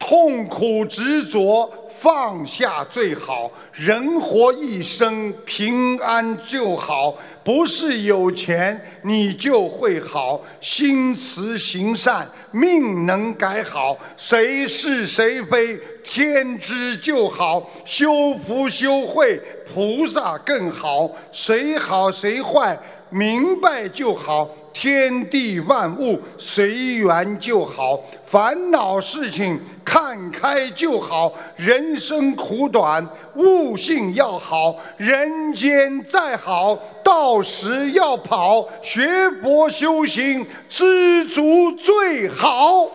[0.00, 7.14] 痛苦执着放下最好，人活一生平安就好。
[7.44, 13.96] 不是有钱你就会好，心慈行善命能改好。
[14.16, 19.40] 谁是谁非天知就好，修福修慧
[19.70, 21.10] 菩萨更好。
[21.30, 22.78] 谁好谁坏
[23.10, 24.48] 明白就好。
[24.72, 31.32] 天地万物随缘就好，烦恼事情看开就好。
[31.56, 33.04] 人生苦短，
[33.34, 34.76] 悟性要好。
[34.96, 38.66] 人间再好，到时要跑。
[38.80, 42.88] 学佛修行，知足最好。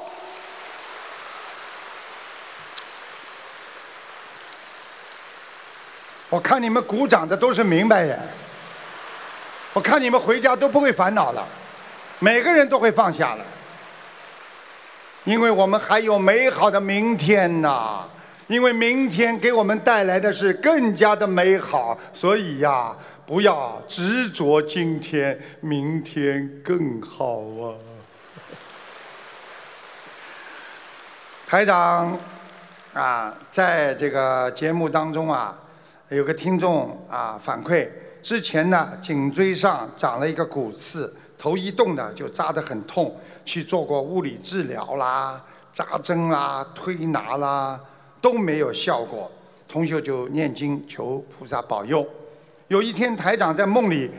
[6.30, 8.20] 我看你们鼓掌的都是明白人，
[9.76, 11.46] 我看你们回家都不会烦恼了。
[12.20, 13.46] 每个人都会放下了，
[15.26, 18.06] 因为我们还有美好的明天呐！
[18.48, 22.96] 因为明天给我们带来的是更加的美好，所以呀，
[23.26, 27.76] 不要执着今天，明天更好啊！
[31.46, 32.18] 台长
[32.94, 35.54] 啊，在这个节目当中啊，
[36.08, 37.90] 有个听众啊反馈，
[38.26, 41.16] 之前呢颈椎上长了一个骨刺。
[41.38, 45.40] 头一动呢，就扎得很痛，去做过物理治疗啦、
[45.72, 47.80] 扎针啦、推拿啦，
[48.20, 49.30] 都没有效果。
[49.68, 52.04] 同学就念经求菩萨保佑。
[52.70, 54.10] 有一天台长在梦里，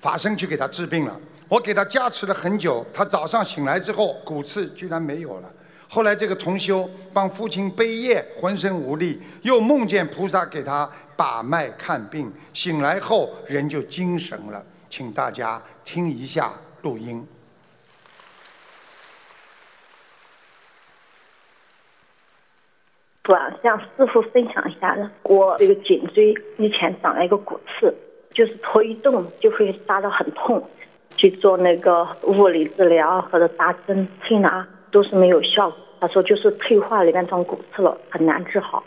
[0.00, 1.14] 法身去给他治病了。
[1.48, 5.50] 我给他加持了很久，他早上醒来之后，骨刺居然没有了。
[5.86, 14.64] 后来这个同修帮父亲背业，浑身无力，又梦见菩萨给他把脉看病，醒来后人就精神了。
[14.88, 16.52] 请大家听一下
[16.82, 17.26] 录音。
[23.26, 27.92] 我向师傅分享一下，我这个颈椎以前长了一个骨刺，
[28.32, 30.64] 就是头一动就会扎得很痛，
[31.16, 35.78] 去做那个物理治疗或者扎针推拿都是没有效果。
[36.00, 38.84] 他说就是退化里面长骨刺了，很难治好。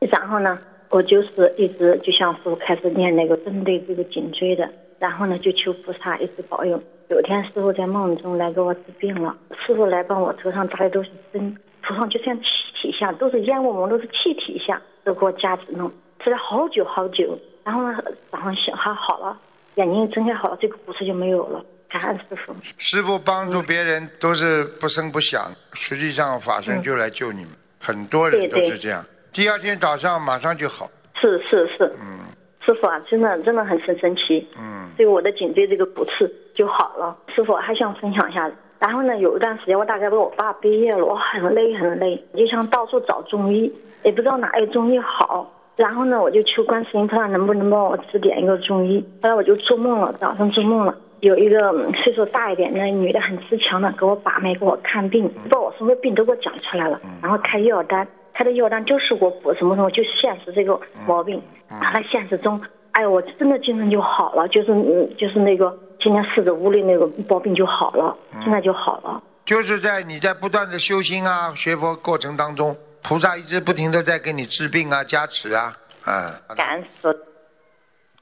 [0.00, 0.58] 然后呢，
[0.94, 4.70] 我就是一直就像师傅开始念那个针对这个颈椎的。
[5.00, 6.80] 然后呢，就求菩萨一直保佑。
[7.08, 9.36] 有天师傅在梦中来给我治病了，
[9.66, 12.44] 师傅来帮我头上扎的都是针，头上就像气
[12.80, 15.90] 体像，都是烟雾蒙，都是气体像，都给我夹子弄，
[16.22, 17.36] 吃了好久好久。
[17.64, 17.98] 然后呢，
[18.30, 19.36] 早上醒还好了，
[19.74, 21.60] 眼睛睁开好了，这个骨刺就没有了。
[21.88, 22.54] 感恩师傅。
[22.78, 29.04] 师傅帮助别人都是不声不响，实际上法身就来救你们，很多人都是这样。
[29.34, 30.88] 第二天早上马上就好。
[31.20, 31.92] 是是是。
[32.00, 32.20] 嗯。
[32.60, 34.48] 师傅啊，真的真的很神神奇。
[34.56, 37.16] 嗯，这个我的颈椎这个骨刺就好了。
[37.34, 38.48] 师傅还想分享一下。
[38.78, 43.70] 然后呢，有一段时间我大概为我爸毕业了，我很累很累，就想到处找中医，
[44.04, 45.52] 也不知道哪个中医好。
[45.74, 49.04] 然后呢，我就求观世音菩萨能不能帮我指点一个中医。
[49.20, 58.06] 后来我就做梦了，早上做梦了，有一个岁数大一点的女的，很慈祥的给我把脉，给我看病，把我什么病都给我讲出来了，然后开药单。
[58.34, 61.40] 他的药单就是我补什么什么，就现实这个毛病。
[61.68, 62.60] 他在现实中，
[62.90, 69.22] 哎我真的精神就好了，就是嗯，就是那个今天试着屋里那个毛病就好了，现在就好了。
[69.44, 75.76] 就是在你在不断的修心啊、学佛过程当中，菩萨一直不停的在给你治病啊、加持啊，
[76.06, 76.56] 嗯。
[76.56, 77.16] 感恩师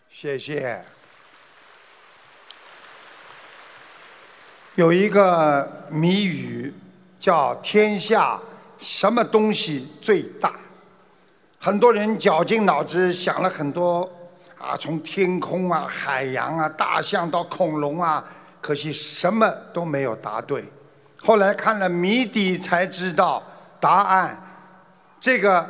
[0.08, 0.80] 谢谢。
[4.74, 6.72] 有一个谜语
[7.20, 8.40] 叫“天下
[8.82, 10.52] 什么东西最大”，
[11.58, 14.02] 很多人绞尽脑汁想了很多
[14.58, 18.22] 啊，从天空啊、海洋啊、大象到恐龙啊，
[18.60, 20.64] 可惜什么都没有答对。
[21.20, 23.42] 后来看了谜底才知道
[23.80, 24.36] 答案，
[25.20, 25.64] 这个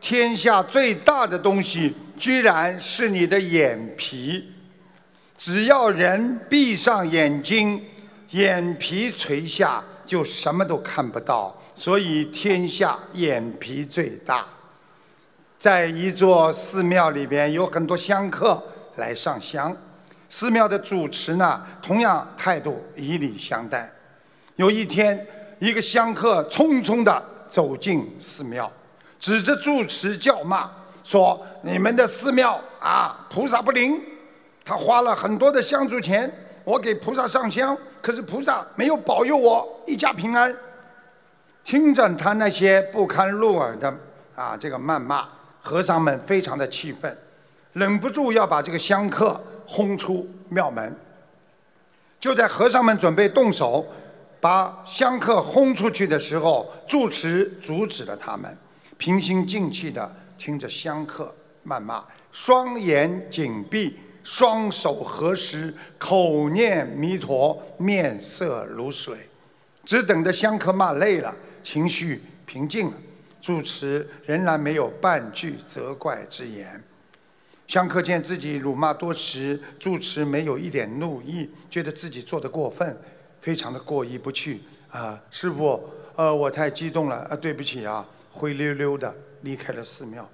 [0.00, 4.52] 天下最大的东西居然是你的眼皮。
[5.36, 7.82] 只要人闭上眼睛。
[8.32, 14.46] 眼皮垂下就什么都看不到，所以天下眼皮最大。
[15.58, 18.62] 在一座寺庙里边，有很多香客
[18.96, 19.76] 来上香，
[20.30, 23.92] 寺庙的主持呢，同样态度以礼相待。
[24.56, 25.26] 有一天，
[25.58, 28.72] 一个香客匆匆地走进寺庙，
[29.20, 30.70] 指着住持叫骂，
[31.04, 34.00] 说：“你们的寺庙啊，菩萨不灵，
[34.64, 36.32] 他花了很多的香烛钱。”
[36.64, 40.54] 我给菩萨上香，可是菩萨没有保佑我一家平安。
[41.64, 43.94] 听着他那些不堪入耳的
[44.34, 45.28] 啊，这个谩骂，
[45.60, 47.14] 和尚们非常的气愤，
[47.74, 50.96] 忍不住要把这个香客轰出庙门。
[52.18, 53.86] 就在和尚们准备动手
[54.40, 58.56] 把香客轰出去的时候，住持阻止了他们，
[58.96, 61.34] 平心静气的听着香客
[61.66, 63.98] 谩骂，双眼紧闭。
[64.28, 69.16] 双手合十，口念弥陀，面色如水，
[69.86, 72.92] 只等着香客骂累了，情绪平静了，
[73.40, 76.84] 住持仍然没有半句责怪之言。
[77.66, 82.94] 香客见自己辱骂多时，住持没有一点怒意，觉得自己做的过分，
[83.40, 84.60] 非常的过意不去。
[84.90, 85.82] 啊，师傅，
[86.16, 90.28] 呃，我太激动了，啊，对不起啊，灰溜溜的离开了寺庙。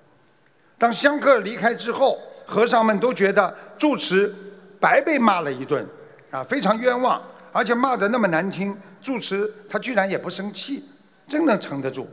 [0.77, 2.19] 当香客离开之后。
[2.47, 4.35] 和尚们都觉得住持
[4.81, 5.87] 白被骂了一顿，
[6.31, 7.23] 啊，非常冤枉，
[7.53, 10.85] 而且骂得那么难听，住持他居然也不生气，
[11.27, 12.09] 真能撑得住。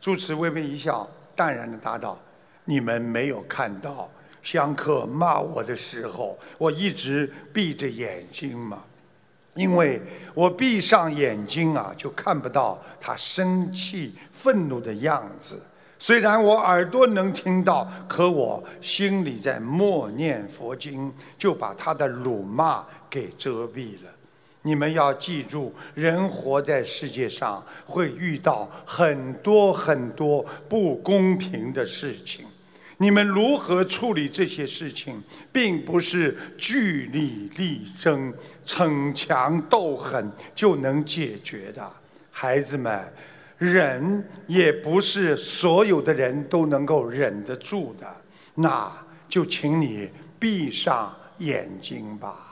[0.00, 2.18] 住持微微一笑，淡然地答道
[2.64, 4.10] ：“你们没有看到
[4.42, 8.82] 香客骂我的时候，我一直闭着眼睛吗？
[9.54, 10.00] 因为
[10.34, 15.60] 我闭上眼睛啊，就看不到他生气、愤怒的样子。”
[15.98, 24.10] 虽然我耳朵能听到，可我心里在默念佛经，就把他的辱骂给遮蔽了。
[24.62, 32.44] 你们要记住，人活在世界上会遇到很多很多不公平的事情，
[32.98, 38.32] 你们如何处理这些事情，并不是据理力争、
[38.64, 41.90] 逞强斗狠就能解决的，
[42.30, 43.12] 孩子们。
[43.58, 48.06] 忍也不是所有的人都能够忍得住的，
[48.54, 48.90] 那
[49.28, 52.44] 就请你闭上眼睛吧。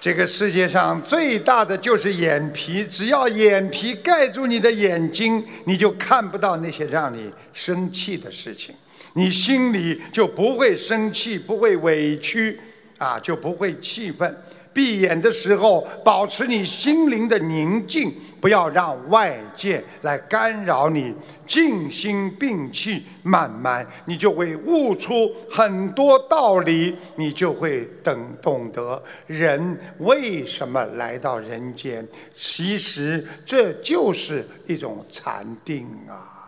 [0.00, 8.74] 这个世界上最大的就是眼皮，只要眼皮盖住你的眼睛，你就看不到那些让你生气的事情，
[9.12, 12.58] 你心里就不会生气，不会委屈，
[12.98, 14.36] 啊，就不会气愤。
[14.72, 21.14] 闭眼的时候，保持你心灵的宁静，不要让外界来干扰你，
[21.46, 32.06] 静心摒气，慢慢你就会悟出很多道理，你就会等懂得人为什么来到人间。
[32.34, 36.40] 其实这就是一种禅定啊。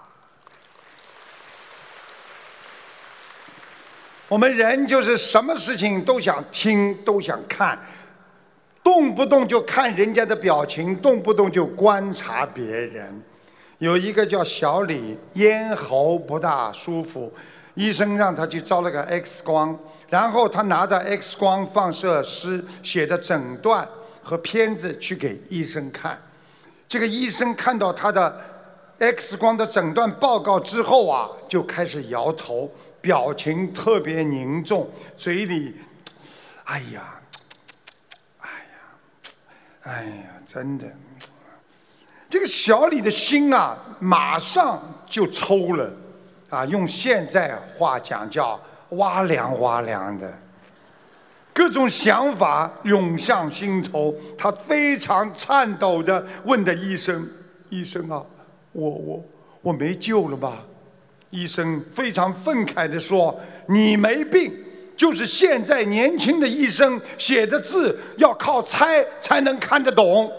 [4.27, 7.79] 我们人就是什么事情都想听，都想看。
[8.85, 13.21] 动不动就看人家的表情，动不动就观察别人。
[13.79, 17.33] 有一个叫小李，咽喉不大舒服，
[17.75, 19.77] 医生让他去照了个 X 光，
[20.11, 23.89] 然后他拿着 X 光放射师写的诊断
[24.23, 26.17] 和片子去给医生看。
[26.87, 28.39] 这个医生看到他的
[28.99, 32.71] X 光的诊断报告之后啊，就开始摇头，
[33.01, 35.75] 表情特别凝重，嘴里，
[36.65, 37.14] 哎呀。
[39.85, 40.87] 哎呀，真的，
[42.29, 45.91] 这个小李的心啊，马上就抽了，
[46.49, 48.59] 啊，用现在话讲叫
[48.91, 50.33] 哇凉哇凉的，
[51.53, 57.29] 各种想法涌向心头，他非常颤抖的问的医生
[57.69, 58.25] ：“医生啊，
[58.73, 59.25] 我我
[59.61, 60.65] 我没救了吧？”
[61.29, 64.51] 医生非常愤慨的说：“你没病。”
[64.97, 70.31] 就是现在年轻的医生写的字要靠猜才能看得懂。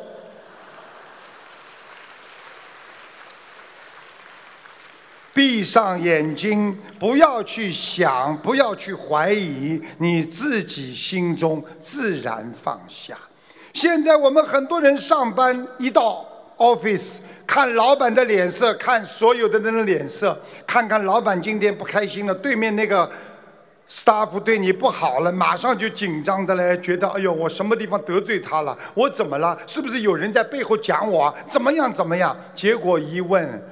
[5.33, 13.17] 闭上眼睛，不要去想，不要去怀疑，你自己心中自然放下。
[13.73, 16.25] 现在我们很多人上班一到
[16.55, 23.11] office，看老板的脸色，看所有的人的脸色，看看老板今天不开心了，对面那个
[23.89, 28.77] staff 对你不好了，马上就紧张的嘞，觉得哎呦，我什么地方得罪他了？
[28.93, 29.57] 我怎么了？
[29.67, 31.33] 是不是有人在背后讲我？
[31.47, 31.91] 怎么样？
[31.93, 32.35] 怎么样？
[32.53, 33.63] 结果一问，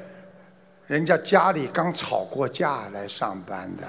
[0.88, 3.84] 人家家里刚吵过架来上班的。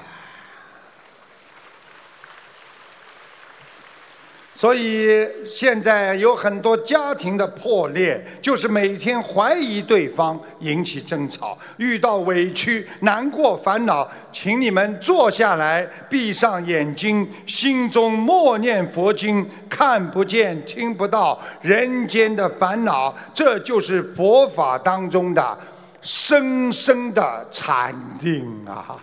[4.57, 11.59] 所以现在有很多家庭的破裂，就是每天怀疑对方，引起争吵。
[11.77, 25.59] 遇到委屈、难过、烦恼，请你们坐下来，闭上眼睛，心中默念佛经，看不见、听不到人间的烦恼，这就是佛法当中的
[26.01, 28.97] 深深的禅定啊。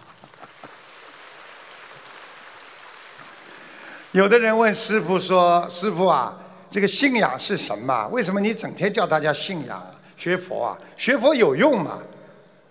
[4.12, 6.38] 有的人问师傅说：“师傅啊，
[6.70, 8.05] 这个信仰是什么？
[8.09, 9.82] 为什么你整天叫大家信仰、
[10.18, 10.78] 学佛啊？
[10.97, 11.97] 学佛有用吗？”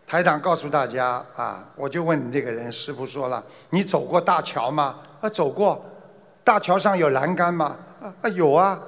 [0.06, 5.82] 台长告诉大家啊，我就问这个人，师傅说了：“你走过大桥吗？”啊，走过。
[6.44, 7.74] 大桥上有栏杆吗？
[8.02, 8.78] 啊啊，有啊。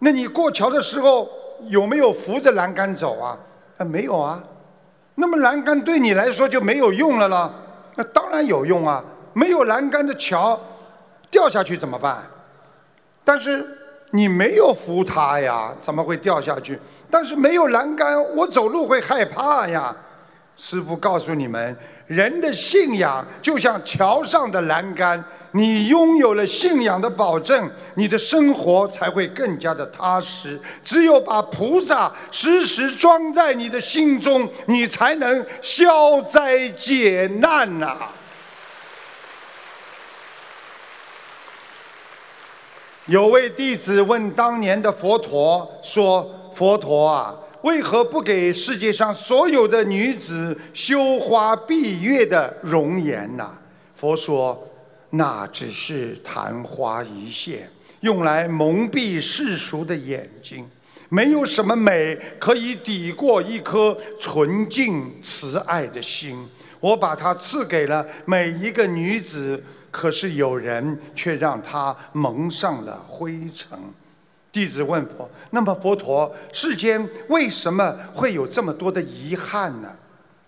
[0.00, 1.26] 那你过桥的时候
[1.68, 3.38] 有没有扶着栏杆走啊？
[3.78, 4.42] 啊，没有啊。
[5.14, 7.50] 那么栏杆对你来说就没有用了了？
[7.94, 9.02] 那当然有用啊。
[9.32, 10.60] 没有栏杆的桥。
[11.34, 12.22] 掉下去怎么办？
[13.24, 13.66] 但是
[14.12, 16.78] 你没有扶他呀，怎么会掉下去？
[17.10, 19.94] 但是没有栏杆，我走路会害怕呀。
[20.56, 21.76] 师傅告诉你们，
[22.06, 30.60] 人的信仰就像桥上的栏杆，你拥有了信仰的保证，你的生活才会更加的踏实。
[30.84, 37.96] 只有把菩萨时时装在你的心中，你才能消灾解难呐。
[43.06, 46.26] 有位弟子问当年的佛陀说
[46.56, 53.50] ：“佛陀啊，为何不给世界上所有的女子羞花闭月的容颜呢？”
[53.94, 54.66] 佛说
[55.10, 57.68] ：“那只是昙花一现，
[58.00, 60.66] 用来蒙蔽世俗的眼睛。
[61.10, 66.48] 没有什么美可以抵过一颗纯净慈爱的心。
[66.80, 69.62] 我把它赐给了每一个女子。”
[69.94, 73.78] 可是有人却让他蒙上了灰尘。
[74.50, 79.88] 弟子问佛：“那么佛陀，世间为什么会有这么多的遗憾呢？”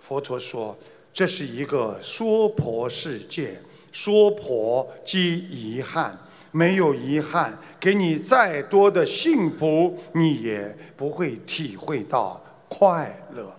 [0.02, 0.76] 佛陀说
[1.14, 3.56] ：“这是一个娑婆世界，
[3.92, 6.18] 娑婆即遗憾。
[6.50, 13.54] 没有遗憾，给你再多的幸福，你也不会体会到快乐。”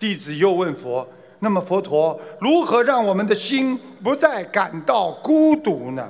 [0.00, 1.08] 弟子又问佛。
[1.44, 6.08] 那么佛陀如何让我们的心不再感到孤独呢？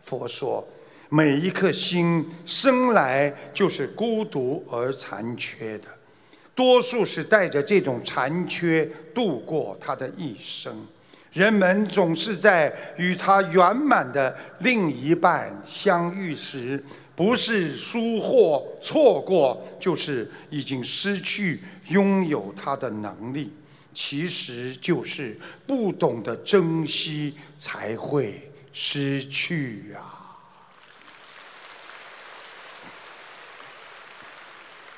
[0.00, 0.66] 佛说，
[1.10, 5.84] 每一颗心生来就是孤独而残缺的，
[6.54, 10.74] 多数是带着这种残缺度过他的一生。
[11.34, 16.82] 人们总是在与他圆满的另一半相遇时，
[17.14, 23.52] 不是疏忽错过，就是已经失去拥有他的能力。
[23.98, 25.34] 其实就是
[25.66, 30.36] 不懂得珍惜，才会失去啊！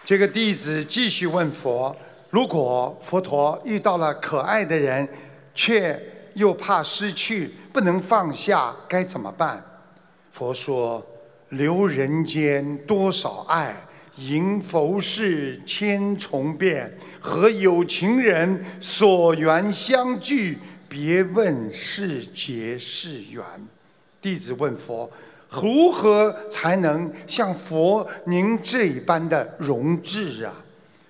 [0.05, 1.97] 这个弟子继续问佛：
[2.29, 5.09] 如果佛陀遇到了可爱的人，
[5.55, 6.03] 却
[6.35, 9.65] 又怕失去，不能放下，该怎么办？
[10.33, 11.07] 佛说：
[11.51, 13.77] 留人间多少爱。
[14.19, 20.59] 迎佛事千重变，和有情人所缘相聚，
[20.89, 23.45] 别问是劫是缘。
[24.21, 25.09] 弟子问佛：
[25.49, 30.53] 如何才能像佛您这般的容智啊？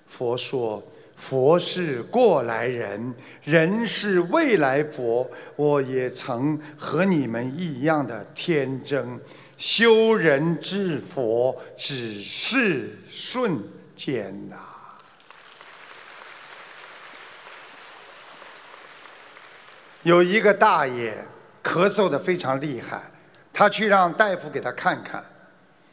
[0.06, 0.82] 佛说：
[1.16, 5.28] 佛是过来人，人是未来佛。
[5.56, 9.18] 我也曾和你们一样的天真。
[9.58, 13.60] 修人之佛，只是瞬
[13.96, 14.56] 间呐。
[20.04, 21.12] 有一个大爷
[21.62, 23.02] 咳嗽的非常厉害，
[23.52, 25.22] 他去让大夫给他看看。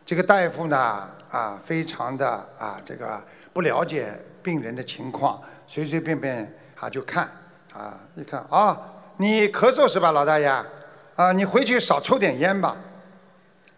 [0.05, 2.27] 这个大夫呢，啊，非常的
[2.59, 3.19] 啊，这个
[3.51, 4.13] 不了解
[4.43, 7.27] 病人的情况，随随便便啊就看，
[7.73, 8.79] 啊，一看啊，
[9.17, 10.47] 你咳嗽是吧，老大爷？
[11.15, 12.77] 啊，你回去少抽点烟吧。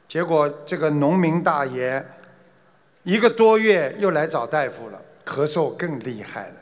[0.08, 2.04] 结果这个农民大爷
[3.04, 6.54] 一个多月又来找大夫了，咳嗽更厉害了。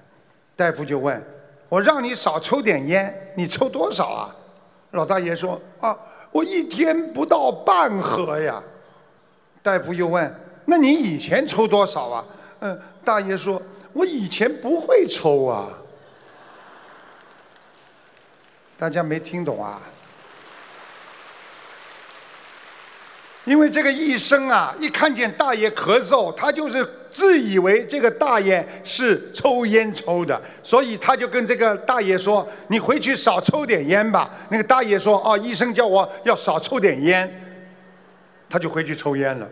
[0.56, 1.22] 大夫就问
[1.70, 4.36] ：“我让你少抽点烟，你抽多少啊？”
[4.92, 5.96] 老大爷说：“啊，
[6.32, 8.64] 我一天不到半盒呀。”
[9.62, 10.34] 大夫又问
[10.66, 12.26] ：“那你以前抽多少啊？”
[12.62, 13.62] 嗯，大爷说
[13.94, 15.68] ：“我以前不会抽啊。”
[18.78, 19.82] 大家没听懂啊？
[23.46, 37.32] 因为这个医生啊，一看见大爷咳嗽，他就是自以为这个大爷是抽烟抽的，所以他就跟这个大爷说：“你回去少抽点烟吧。”那个大爷说：“哦，医生叫我要少抽点烟。”
[38.50, 39.48] 他就回去抽烟了。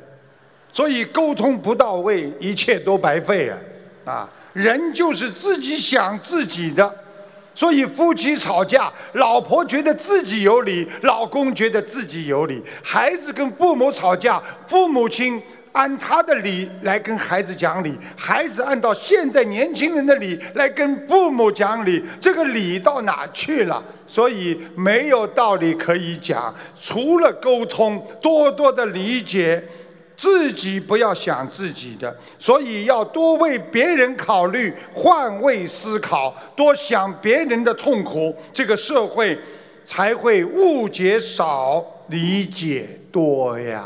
[0.72, 3.58] 所以沟通不到位，一切都白费啊！
[4.06, 7.03] 啊，人就是自己想自己的。
[7.56, 15.42] 所以夫妻吵架，老婆觉得自己有理，老公觉得自己有理；孩子跟父母吵架，父母亲
[15.72, 23.84] 按他的理来跟孩子讲理，孩子按照现在年轻人的理来跟父母讲理，这个理到哪去了？
[24.06, 29.64] 所以没有道理可以讲，除了沟通，多多的理解。
[30.16, 39.38] 自己不要想自己的，所以要多为别人考虑，换位思考，多想别人的痛苦，这个社会
[39.84, 43.84] 才会误解少，理解多呀。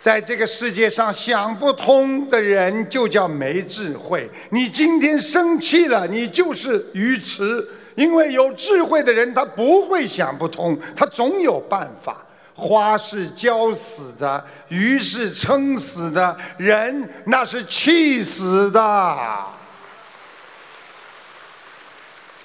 [0.00, 4.30] 在这个世界上，想不通的人就叫没智慧。
[4.50, 7.66] 你今天生气了，你就是愚痴。
[7.98, 12.24] 因为有智慧的人，他不会想不通，他总有办法。
[12.54, 19.44] 花是浇死的，鱼是撑死的，人那是气死的。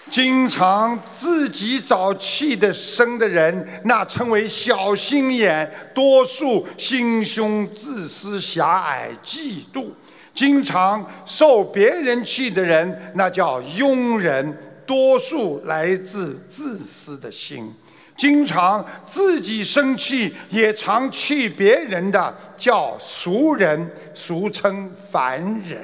[0.09, 9.91] 经常自己找气的生的人，那称为小心眼，多数心胸自私狭隘，嫉妒。
[10.33, 14.55] 经常受别人气的人，那叫庸人。
[14.85, 17.73] 多数来自自私的心，
[18.15, 25.79] 经常自己生气也常气别人的，叫俗人，俗称凡人；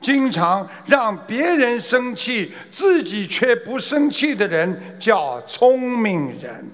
[0.00, 6.64] 经常让别人生气，自己却不生气的人，叫聪明人。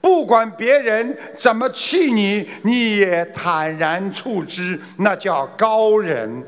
[0.00, 6.42] 不管别人怎么气你，你也坦然处之，那叫高人。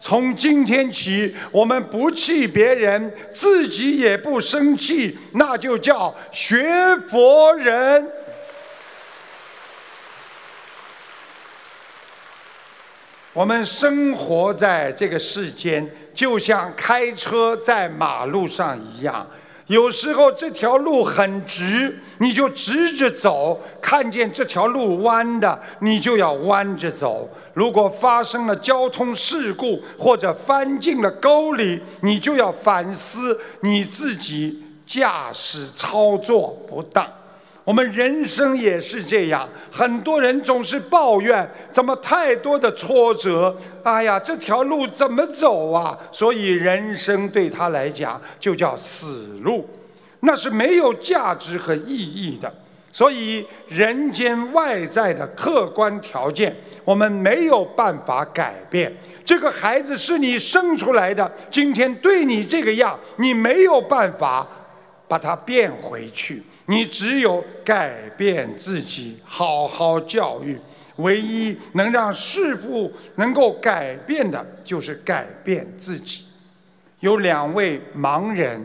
[0.00, 6.66] 从今天起，我们不气别人，自己也不生气，那就叫学
[7.06, 8.10] 佛人。
[13.34, 19.24] 我们生活在这个世间，就像开车在马路上一样。
[19.66, 27.30] 有时候这条路很直，你就直着走；看见这条路弯的，你就要弯着走。
[27.54, 37.06] 如果发生了交通事故或者翻进了沟里，你就要反思你自己驾驶操作不当。
[37.62, 45.96] 我们人生也是这样，很多人总是抱怨怎么太多的挫折，哎呀，这条路怎么走啊？
[46.10, 49.68] 所以人生对他来讲就叫死路，
[50.20, 52.52] 那是没有价值和意义的。
[52.92, 58.92] 所以人间外在的客观条件，我们没有办法改变。
[59.24, 64.46] 这个孩子是你生出来的，今天对你这个样，你没有办法
[65.06, 66.42] 把它变回去。
[66.66, 70.58] 你只有改变自己，好好教育。
[70.96, 76.24] 唯一能让事父能够改变的，就是改变自己。
[77.00, 78.64] 有两位盲人，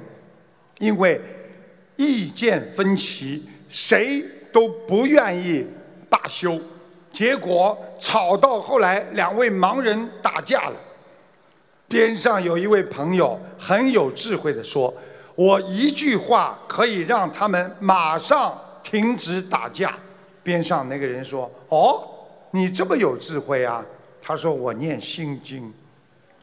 [0.79, 1.21] 因为
[1.95, 4.23] 意见分歧，谁
[4.53, 5.67] 都不愿意
[6.09, 6.57] 罢休，
[7.11, 10.75] 结果吵到后来，两位盲人打架了。
[11.85, 14.93] 边上有一位朋友很有智慧的说。
[15.35, 19.93] 我一句话可以让他们马上停止打架。
[20.41, 22.01] 边上那个人说：“哦，
[22.51, 23.83] 你这么有智慧啊？”
[24.23, 25.73] 他说：“我念心经。”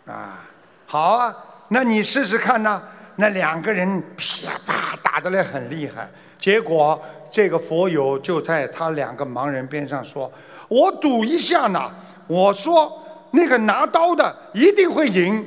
[0.05, 0.47] 啊，
[0.85, 1.35] 好啊，
[1.68, 2.83] 那你试试看呢？
[3.16, 6.07] 那两个人啪啪打得来很厉害，
[6.39, 7.01] 结果
[7.33, 10.30] 这个佛友就在他两个盲人边上说
[10.68, 11.91] ：“我赌一下呢。”
[12.28, 13.03] 我说
[13.33, 15.45] ：“那个拿刀的一定会赢。”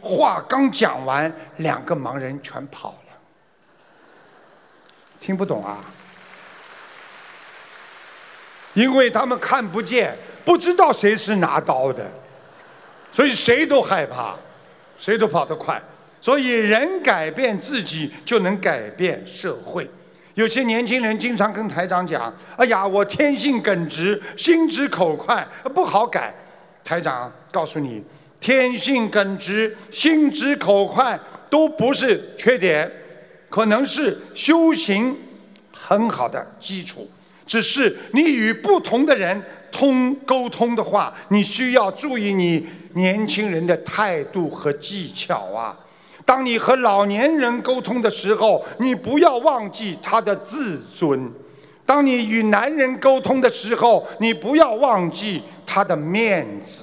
[0.00, 3.12] 话刚讲完，两个盲人全跑了。
[5.20, 5.78] 听不懂啊？
[8.72, 12.06] 因为他们看不见，不知道谁是拿刀的，
[13.12, 14.34] 所以谁都害怕，
[14.96, 15.82] 谁都跑得快。
[16.20, 19.90] 所以人改变自己，就能改变社会。
[20.36, 26.32] 有些年轻人经常跟台长讲：“哎呀，我天性耿直，心直口快，不好改。”
[26.84, 28.04] 台长告诉你。
[28.38, 31.18] 天性耿直、心直口快
[31.48, 32.88] 都不是缺点，
[33.48, 35.16] 可能是修行
[35.72, 37.10] 很好的基础。
[37.46, 45.74] 只是你与不同的人通沟通的话，你需要注意你年轻人的态度和技巧啊。
[46.26, 51.30] 当你和老年人沟通的时候，你不要忘记他的自尊；
[51.86, 56.82] 当你与男人沟通的时候，你不要忘记他的面子；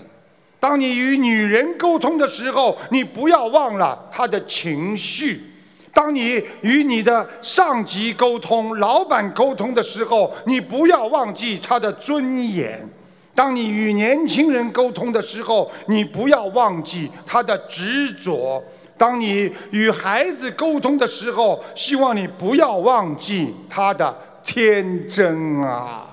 [0.62, 5.36] 当你与女人沟通的时候，你不要忘了他的情绪；
[5.94, 12.80] 当你与你的上级沟通、老板沟通的时候，你不要忘记他的尊严；
[13.36, 18.64] 当你与年轻人沟通的时候，你不要忘记他的执着。
[18.98, 26.08] 当你与孩子沟通的时候，希望你不要忘记他的天真啊！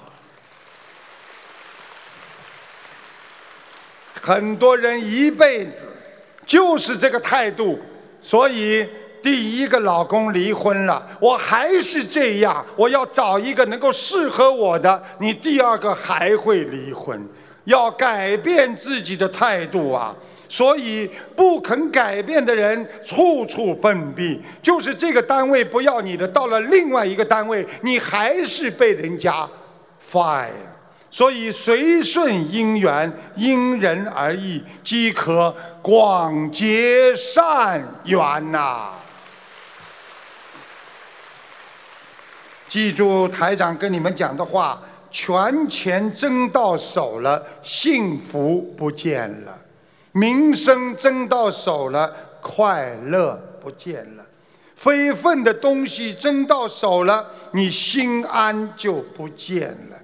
[4.23, 5.89] 很多人一辈子
[6.45, 7.79] 就是这个态度，
[8.21, 8.87] 所以
[9.23, 17.27] 第一个老公离婚了，我还是这样，我要找一个能够适合我的，你第二个还会离婚，
[17.65, 20.15] 要改变自己的态度啊！
[20.51, 29.49] 所以不肯改变的人处处碰壁，就是这个单位不要你的，到了另外一个单位，你还是被人家
[30.05, 30.49] fire。
[31.09, 38.91] 所以随顺因缘，因人而异，即可广结善缘呐。
[42.69, 44.83] 记住台长跟你们讲的话：
[45.13, 49.60] 权钱争到手了，幸福不见了。
[50.13, 54.25] 名声争到手了，快乐不见了；
[54.75, 59.97] 非分的东西争到手了，你心安就不见了。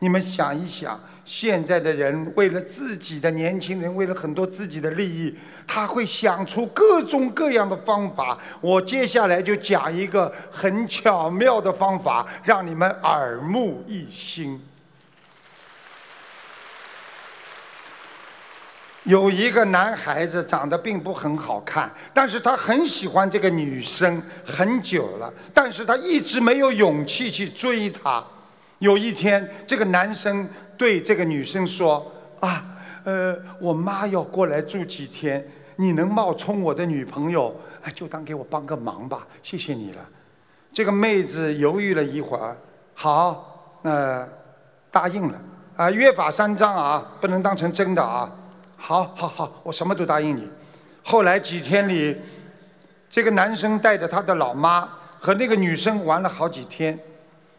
[0.00, 5.34] 你们想一想，现在的人为了自己的年轻人，为了很多自己的利益，
[5.66, 8.38] 他会想出各种各样的方法。
[8.60, 14.60] 我接下来就讲一个很巧妙的方法，让你们耳目一新。
[19.06, 28.22] 有一个男孩子长得并不很好看，但是他很喜欢这个女生很久了，但是他一直没有勇气去追她。
[28.80, 32.64] 有一天，这个男生对这个女生说：“啊，
[33.04, 35.42] 呃，我妈要过来住几天，
[35.76, 37.54] 你能冒充我的女朋友，
[37.94, 40.04] 就当给我帮个忙吧，谢谢你了。”
[40.74, 42.56] 这个妹子犹豫了一会儿，
[42.92, 44.28] 好，那
[44.90, 45.40] 答应了。
[45.76, 48.30] 啊，约法三章啊，不能当成真的啊。
[48.76, 50.48] 好，好，好，我什么都答应你。
[51.02, 52.16] 后来几天里，
[53.08, 56.98] 这个男生带着他的老妈和那个女生玩了好几天。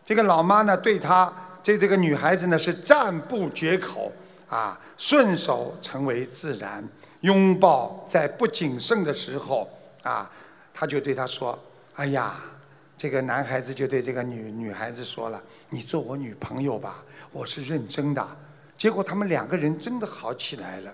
[0.05, 4.11] 这个老妈呢，对他这这个女孩子呢是赞不绝口
[4.47, 6.81] 啊，顺手成为自然，
[7.21, 9.69] 拥抱在不谨慎的时候
[10.03, 10.29] 啊，
[10.73, 11.57] 他就对她说
[11.95, 12.35] ：“哎呀，
[12.97, 18.25] 这个男孩子就对这个女女孩子说了，你做我女朋友吧，我是认真的。”
[18.77, 20.93] 结果他们两个人真的好起来了。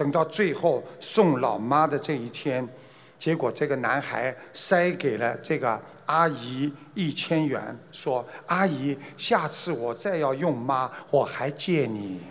[0.00, 2.66] 等到最后送老妈的这一天，
[3.18, 12.22] 结果这个男孩塞给了这个阿姨一千元，说：“阿姨，下次我再要用妈，我还借你。”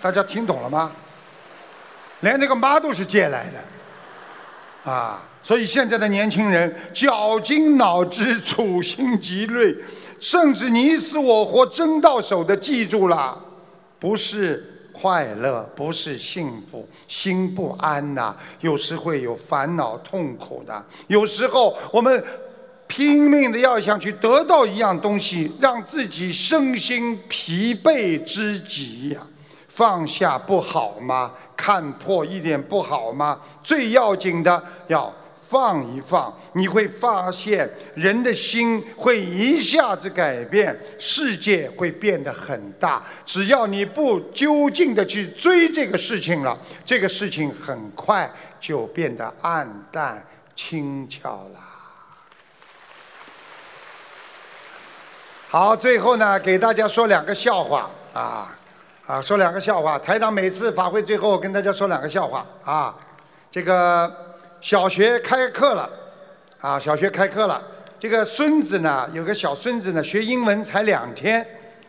[0.00, 0.92] 大家听懂了吗？
[2.20, 3.58] 连那个妈都是借来的，
[4.88, 5.20] 啊！
[5.42, 9.84] 所以现在的年轻人绞尽脑汁，处心积虑。
[10.20, 13.42] 甚至你死我活争到手的，记住了，
[13.98, 18.36] 不是快乐，不是幸福，心不安呐。
[18.60, 20.84] 有时会有烦恼、痛苦的。
[21.06, 22.22] 有时候我们
[22.86, 29.26] 拼命的要想去得到一样东西，让自己身心疲惫之极呀。
[29.68, 31.32] 放下不好吗？
[31.56, 33.40] 看破一点不好吗？
[33.62, 35.10] 最要紧的要。
[35.50, 43.02] 放一放，你会发现人的心会一下子改变，世界会变得很大。
[43.26, 50.24] 只要你不究竟的去追这个事情了，这个事情很快就变得暗淡
[50.54, 51.58] 轻巧了。
[55.48, 58.56] 好，最后呢，给大家说两个笑话啊
[59.04, 59.98] 啊，说两个笑话。
[59.98, 62.94] 台长每次法会最后跟大家说两个笑话啊，
[63.50, 64.29] 这个。
[64.60, 65.90] 小学开课了，
[66.60, 67.62] 啊，小学开课了。
[67.98, 71.46] 这个孙子呢，有个小孙子呢，学英文才两天。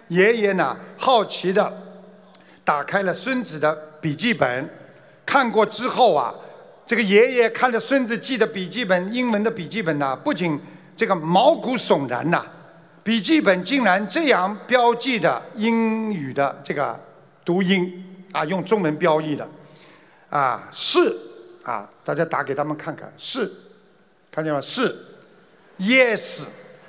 [0.07, 1.71] 爷爷呢，好奇的
[2.65, 4.69] 打开了孙子的笔记本，
[5.25, 6.33] 看过之后啊，
[6.85, 10.59] 这个爷爷看着孙子记的笔记本，英文的笔记本呢，不仅
[10.97, 12.45] 这个毛骨悚然呐，
[13.03, 16.99] 笔记本竟然这样标记的英语的这个
[17.45, 19.47] 读音啊，用中文标译的
[20.29, 21.17] 啊是
[21.63, 23.51] 啊，大家打给他们看看是，
[24.31, 24.59] 看见吗？
[24.61, 24.95] 是
[25.79, 26.41] ，yes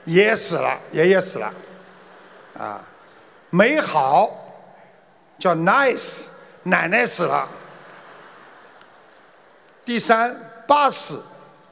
[0.05, 1.53] 也死了，爷爷死了
[2.59, 2.81] 啊，
[3.51, 4.31] 美好
[5.39, 6.27] 叫 nice，
[6.63, 7.49] 奶奶死了。
[9.85, 10.35] 第三
[10.67, 11.19] ，，bus，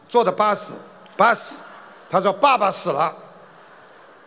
[0.08, 1.54] 坐的 bus，bus，，
[2.10, 3.16] 他说爸爸死了。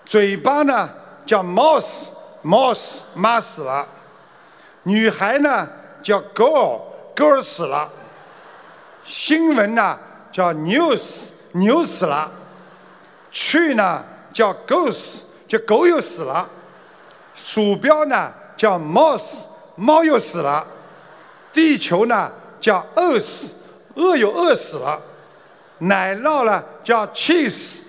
[0.06, 0.90] 嘴巴呢
[1.26, 3.88] 叫 mouse，mouse 妈死了。
[4.84, 5.68] 女孩呢
[6.02, 7.90] 叫 girl，girl 死了。
[9.06, 9.98] 新闻呢
[10.32, 12.32] 叫 news，牛死了。
[13.32, 16.48] 去呢叫 goose，叫狗又死了。
[17.36, 20.66] 鼠标呢叫 mouse，猫又死了。
[21.52, 22.32] 地球呢
[22.62, 23.52] 叫 earth，
[23.96, 25.02] 饿又饿死了。
[25.80, 27.80] 奶酪呢叫 cheese，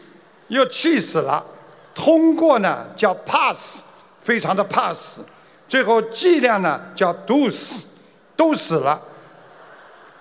[0.48, 1.44] 又气死了。
[1.94, 3.80] 通过呢叫 pass，
[4.20, 5.20] 非常的 pass，
[5.68, 7.84] 最后剂量呢叫 dose，
[8.34, 9.00] 都死了。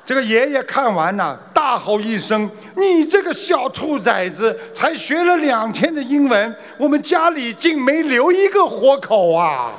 [0.05, 9.71] 这个爷爷看完了，大吼一声：“你这个小兔崽子，才学了两天的英文，我们家里竟没留一个活口啊！”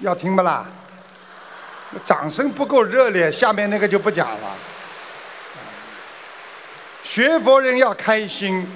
[0.00, 0.66] 要听不啦？
[2.04, 4.56] 掌声不够热烈，下面那个就不讲了。
[7.02, 8.66] 学佛人要开心，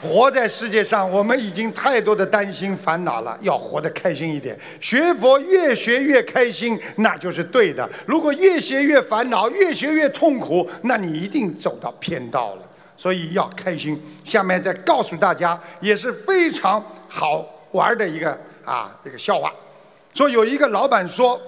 [0.00, 4.58] 活在世界上，我们已经太多的担心烦恼了，要活得开心一点。
[4.80, 7.88] 学佛越学越开心，那就是对的。
[8.06, 12.62] 如果越学越烦恼，越学越痛苦，那你一定走到偏道了。
[12.96, 14.00] 所以要开心。
[14.24, 19.52] 下面再告诉大家，也是非常好玩的一个啊这个笑话。
[20.14, 21.40] 说有一个老板说。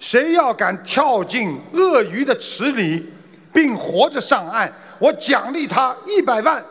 [0.00, 3.04] 谁要敢跳进鳄鱼的池里，
[3.52, 6.62] 并活着上岸，我奖励他一百万；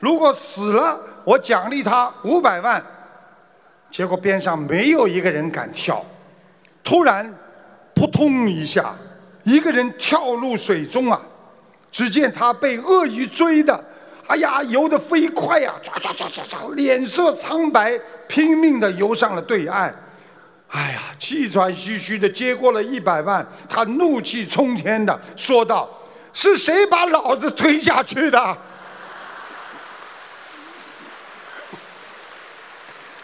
[0.00, 2.84] 如果死了，我奖励他五百万。
[3.90, 6.04] 结果边上没有一个人敢跳。
[6.82, 7.32] 突然，
[7.94, 8.94] 扑通一下，
[9.44, 11.20] 一个人跳入水中啊！
[11.92, 13.84] 只见他被鳄鱼追的，
[14.26, 19.94] 哎呀，游得飞快呀，唰唰唰唰唰，脸色苍白，拼命地游上了对岸。
[20.68, 25.90] 哎呀，气喘吁吁的接过了一百万，他怒气冲天的说道
[26.32, 28.56] ：“是谁把老子推下去的？”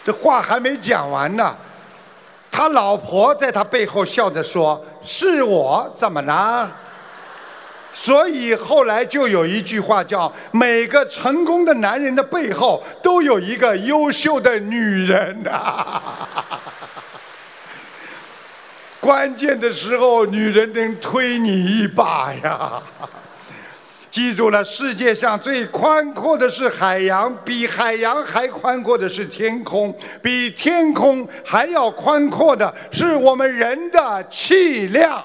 [0.07, 1.53] 这话还没讲完呢，
[2.49, 6.71] 他老婆在他背后笑着说：“是我，怎么了？”
[7.91, 16.01] 所以后来就有一句话叫：“每个成功的男人的背后都有一个优秀的女人啊。
[19.01, 22.81] ”关键的时候，女人能推你一把呀！
[24.17, 35.23] 记住了，世界上最宽阔的是海洋，比海洋还宽阔的是天空，比天空还要宽阔的是我们人的气量。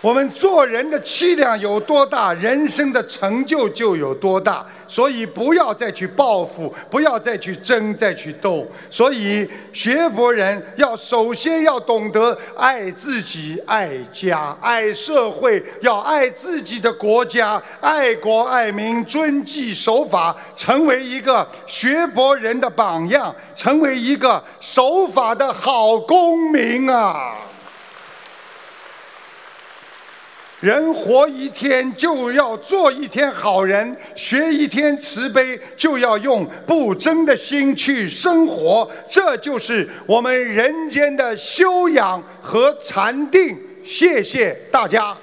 [0.00, 4.66] 我们做人的气量有多大，人生的成就就有多大。
[4.88, 8.66] 所以不要再去报复，不要再去争，再去斗。
[8.88, 27.36] 所以学佛人要首先要懂得爱自己、爱家、爱社会，要爱自己的国家，爱国爱民，遵纪守法，成为一个学佛人的榜样，成为一个守法的好公民啊！
[30.60, 43.58] 人活一天就要做一天好人，学一天慈悲就要用不争的心去生活，这就是我们人间的修养和禅定。
[43.84, 45.16] 谢谢大家。